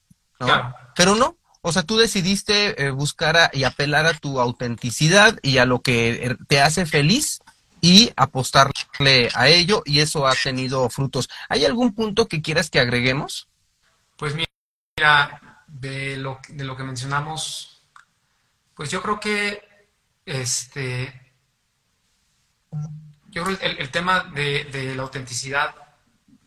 [0.96, 5.82] Pero no, o sea, tú decidiste buscar y apelar a tu autenticidad y a lo
[5.82, 7.40] que te hace feliz
[7.80, 11.28] y apostarle a ello y eso ha tenido frutos.
[11.48, 13.48] ¿Hay algún punto que quieras que agreguemos?
[14.16, 17.82] Pues mira, de lo, de lo que mencionamos,
[18.74, 19.62] pues yo creo que
[20.26, 21.32] este,
[23.28, 25.74] yo creo el, el tema de, de, la autenticidad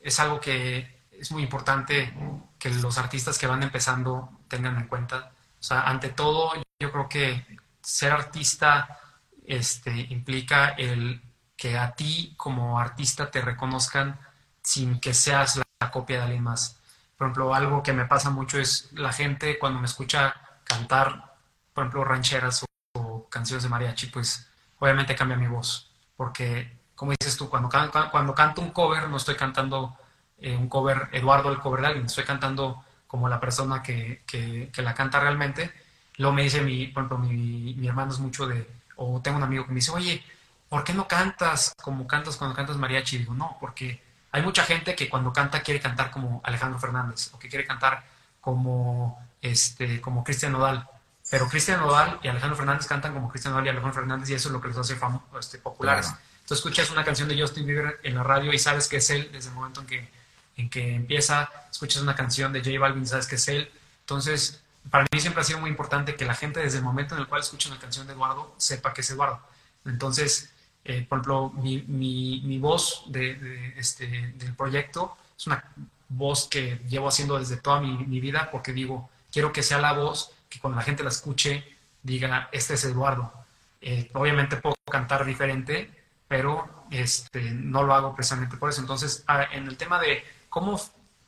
[0.04, 2.14] es algo que es muy importante
[2.60, 5.32] que los artistas que van empezando tengan en cuenta.
[5.60, 7.46] O sea, ante todo, yo creo que
[7.82, 9.00] ser artista
[9.46, 11.22] este, implica el
[11.56, 14.20] que a ti como artista te reconozcan
[14.62, 16.80] sin que seas la copia de alguien más.
[17.18, 21.36] Por ejemplo, algo que me pasa mucho es la gente cuando me escucha cantar,
[21.74, 24.50] por ejemplo, rancheras o, canciones de mariachi, pues
[24.80, 25.92] obviamente cambia mi voz.
[26.16, 29.98] Porque, como dices tú, cuando, canto un cover, no estoy cantando
[30.38, 34.72] eh, un cover, Eduardo el cover de alguien, estoy cantando como la persona que, que,
[34.82, 35.74] la canta realmente.
[36.16, 39.44] Luego me dice, mi, por ejemplo, mi, mi hermano es mucho de, o tengo un
[39.44, 40.24] amigo que me dice, oye,
[40.70, 43.18] ¿por qué no cantas como cantas cuando cantas mariachi?
[43.18, 44.02] Y digo, no, porque
[44.32, 48.02] hay mucha gente que cuando canta quiere cantar como Alejandro Fernández o que quiere cantar
[48.40, 50.88] como, este, como Cristian Nodal.
[51.30, 54.48] Pero Cristian Nodal y Alejandro Fernández cantan como Cristian Nodal y Alejandro Fernández y eso
[54.48, 54.98] es lo que los hace
[55.38, 56.14] este, populares.
[56.44, 59.30] Entonces escuchas una canción de Justin Bieber en la radio y sabes que es él
[59.32, 60.10] desde el momento en que,
[60.58, 61.50] en que empieza.
[61.72, 63.72] Escuchas una canción de J Balvin y sabes que es él.
[64.02, 67.22] Entonces, para mí siempre ha sido muy importante que la gente desde el momento en
[67.22, 69.40] el cual escucha una canción de Eduardo sepa que es Eduardo.
[69.86, 75.64] Entonces, eh, por ejemplo, mi, mi, mi voz de, este, del proyecto es una
[76.10, 79.94] voz que llevo haciendo desde toda mi, mi, vida porque digo, quiero que sea la
[79.94, 81.64] voz que cuando la gente la escuche
[82.02, 83.34] diga, este es Eduardo.
[83.82, 85.90] Eh, obviamente puedo cantar diferente,
[86.34, 88.82] pero este, no lo hago precisamente por eso.
[88.82, 90.82] Entonces, ah, en el tema de cómo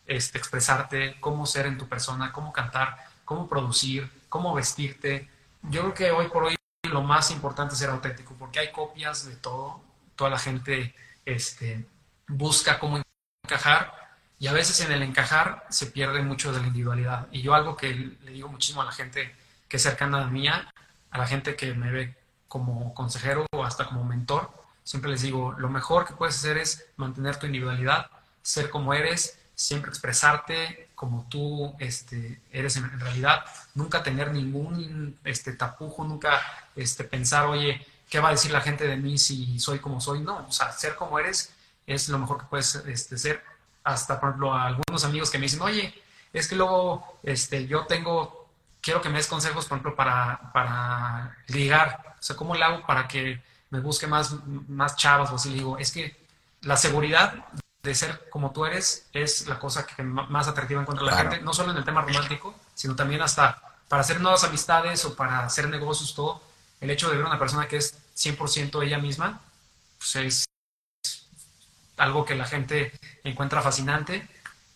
[0.08, 5.30] este, expresarte, cómo ser en tu persona, cómo cantar, cómo producir, cómo vestirte,
[5.62, 6.56] yo creo que hoy por hoy
[6.90, 9.80] lo más importante es ser auténtico, porque hay copias de todo,
[10.16, 11.86] toda la gente este,
[12.28, 13.00] busca cómo
[13.44, 13.94] encajar
[14.40, 17.28] y a veces en el encajar se pierde mucho de la individualidad.
[17.32, 19.36] Y yo algo que le digo muchísimo a la gente
[19.68, 20.68] que es cercana a mía,
[21.12, 25.54] a la gente que me ve como consejero o hasta como mentor, siempre les digo,
[25.58, 28.10] lo mejor que puedes hacer es mantener tu individualidad,
[28.44, 35.54] ser como eres, siempre expresarte como tú este, eres en, realidad, nunca tener ningún este,
[35.54, 36.40] tapujo, nunca
[36.76, 40.20] este, pensar, oye, ¿qué va a decir la gente de mí si soy como soy?
[40.22, 41.52] No, o sea, ser como eres
[41.88, 43.44] es lo mejor que puedes este, ser.
[43.84, 45.94] Hasta, por ejemplo, a algunos amigos que me dicen, oye,
[46.32, 48.50] es que luego este, yo tengo,
[48.82, 52.16] quiero que me des consejos, por ejemplo, para, para ligar.
[52.20, 53.42] O sea, ¿cómo le hago para que
[53.76, 54.36] me busque más,
[54.68, 55.32] más chavas?
[55.32, 56.16] O así digo, es que
[56.62, 57.46] la seguridad
[57.84, 61.54] de ser como tú eres es la cosa que más atractiva encuentra la gente, no
[61.54, 65.70] solo en el tema romántico, sino también hasta para hacer nuevas amistades o para hacer
[65.70, 66.42] negocios, todo.
[66.82, 69.42] El hecho de ver una persona que es 100% ella misma,
[69.98, 70.46] pues es
[71.98, 72.92] algo que la gente
[73.24, 74.28] encuentra fascinante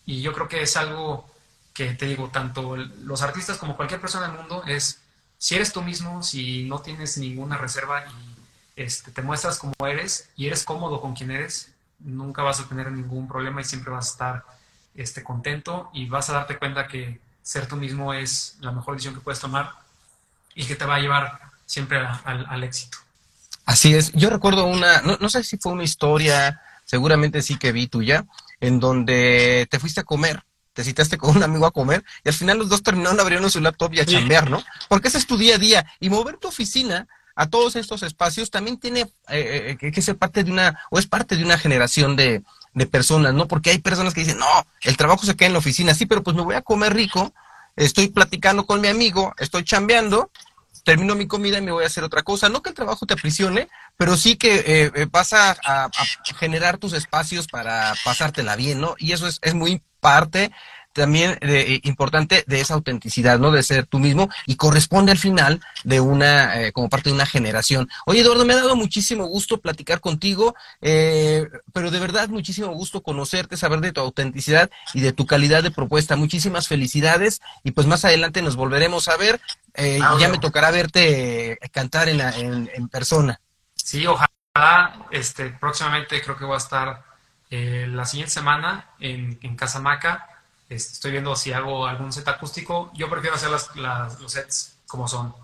[0.06, 1.28] y yo creo que es algo
[1.74, 5.00] que te digo, tanto los artistas como cualquier persona del mundo es,
[5.38, 8.39] si eres tú mismo, si no tienes ninguna reserva y
[8.76, 12.90] este, te muestras como eres y eres cómodo con quien eres, nunca vas a tener
[12.90, 14.44] ningún problema y siempre vas a estar
[14.94, 19.14] este, contento y vas a darte cuenta que ser tú mismo es la mejor decisión
[19.14, 19.72] que puedes tomar
[20.54, 22.98] y que te va a llevar siempre al éxito.
[23.64, 24.12] Así es.
[24.12, 28.24] Yo recuerdo una, no, no sé si fue una historia, seguramente sí que vi tuya,
[28.60, 30.42] en donde te fuiste a comer
[30.72, 33.60] te citaste con un amigo a comer y al final los dos terminaron abriendo su
[33.60, 34.62] laptop y a chambear, ¿no?
[34.88, 38.50] Porque ese es tu día a día y mover tu oficina a todos estos espacios
[38.50, 42.16] también tiene eh, eh, que ser parte de una, o es parte de una generación
[42.16, 42.42] de,
[42.74, 43.48] de personas, ¿no?
[43.48, 46.22] Porque hay personas que dicen, no, el trabajo se queda en la oficina, sí, pero
[46.22, 47.32] pues me voy a comer rico,
[47.76, 50.30] estoy platicando con mi amigo, estoy chambeando,
[50.84, 52.48] termino mi comida y me voy a hacer otra cosa.
[52.48, 55.90] No que el trabajo te aprisione, pero sí que eh, eh vas a,
[56.38, 58.94] generar tus espacios para pasártela bien, ¿no?
[58.98, 60.50] Y eso es, es muy parte
[60.92, 63.50] también eh, importante de esa autenticidad, ¿no?
[63.50, 67.26] De ser tú mismo y corresponde al final de una, eh, como parte de una
[67.26, 67.88] generación.
[68.06, 73.02] Oye, Eduardo, me ha dado muchísimo gusto platicar contigo, eh, pero de verdad muchísimo gusto
[73.02, 76.16] conocerte, saber de tu autenticidad y de tu calidad de propuesta.
[76.16, 79.40] Muchísimas felicidades y pues más adelante nos volveremos a ver.
[79.76, 83.40] Ah, ya me tocará verte cantar en, la, en, persona.
[83.76, 87.04] Sí, ojalá, este, próximamente creo que voy a estar
[87.50, 90.29] la siguiente semana en, en Casamaca
[90.70, 92.90] estoy viendo si hago algún set acústico.
[92.94, 93.74] Yo prefiero hacer las,
[94.20, 95.34] los sets como son,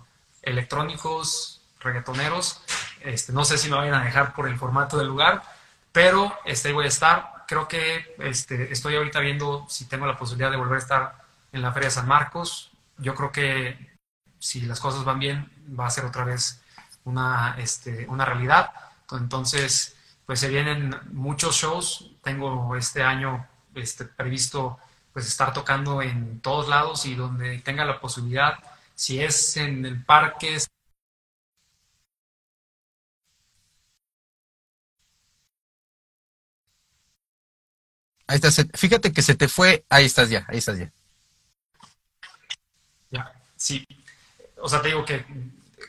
[0.41, 2.61] electrónicos, reggaetoneros.
[3.01, 5.43] Este, no sé si me vayan a dejar por el formato del lugar,
[5.91, 7.45] pero este, voy a estar.
[7.47, 11.15] Creo que este, estoy ahorita viendo si tengo la posibilidad de volver a estar
[11.51, 12.71] en la Feria de San Marcos.
[12.97, 13.97] Yo creo que
[14.39, 16.61] si las cosas van bien, va a ser otra vez
[17.03, 18.71] una, este, una realidad.
[19.11, 22.11] Entonces, pues se vienen muchos shows.
[22.21, 24.79] Tengo este año este, previsto
[25.17, 28.59] pues estar tocando en todos lados y donde tenga la posibilidad,
[28.93, 30.59] si es en el parque.
[38.27, 40.91] Ahí estás, fíjate que se te fue, ahí estás ya, ahí estás ya.
[43.09, 43.87] Ya, sí.
[44.61, 45.25] O sea, te digo que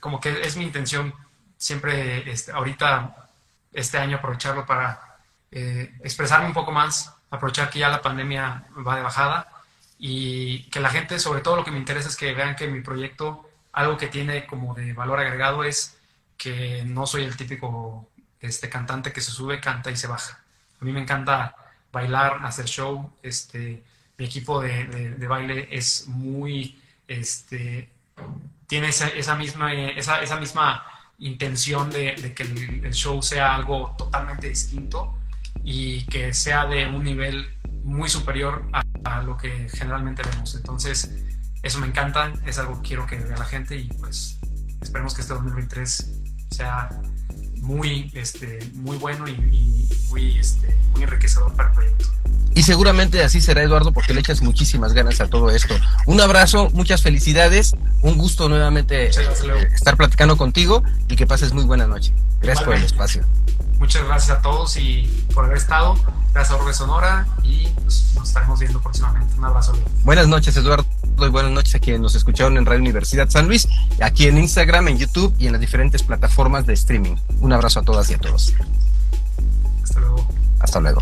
[0.00, 1.12] como que es mi intención
[1.58, 3.28] siempre este, ahorita,
[3.74, 5.18] este año, aprovecharlo para
[5.50, 9.48] eh, expresarme un poco más, aprovechar que ya la pandemia va de bajada
[9.98, 12.80] y que la gente, sobre todo lo que me interesa es que vean que mi
[12.80, 15.98] proyecto, algo que tiene como de valor agregado es
[16.36, 18.08] que no soy el típico
[18.40, 20.40] este, cantante que se sube, canta y se baja.
[20.80, 21.54] A mí me encanta
[21.92, 23.12] bailar, hacer show.
[23.22, 23.82] Este,
[24.16, 27.90] mi equipo de, baile es muy, este,
[28.66, 30.84] tiene esa, misma, esa, esa, misma
[31.18, 35.17] intención de, que el show sea algo totalmente distinto
[35.70, 37.46] y que sea de un nivel
[37.84, 38.64] muy superior
[39.04, 40.54] a, lo que generalmente vemos.
[40.54, 41.10] Entonces,
[41.62, 44.38] eso me encanta, es algo que quiero que vea la gente y pues
[44.80, 46.10] esperemos que este 2023
[46.50, 46.88] sea
[47.56, 52.06] muy, este, muy bueno y, muy, este, muy enriquecedor para el proyecto.
[52.54, 55.74] Y seguramente así será, Eduardo, porque le echas muchísimas ganas a todo esto.
[56.06, 59.10] Un abrazo, muchas felicidades, un gusto nuevamente eh,
[59.74, 62.14] estar platicando contigo y que pases muy buena noche.
[62.40, 63.22] Gracias por el espacio.
[63.78, 65.02] Muchas gracias a todos y
[65.34, 65.96] por haber estado.
[66.32, 69.34] Gracias a Orbe Sonora y pues, nos estaremos viendo próximamente.
[69.36, 69.72] Un abrazo.
[70.04, 70.84] Buenas noches, Eduardo.
[71.20, 73.66] Y buenas noches a quienes nos escucharon en Radio Universidad San Luis,
[74.00, 77.16] aquí en Instagram, en YouTube y en las diferentes plataformas de streaming.
[77.40, 78.54] Un abrazo a todas y a todos.
[79.82, 80.28] Hasta luego.
[80.60, 81.00] Hasta luego.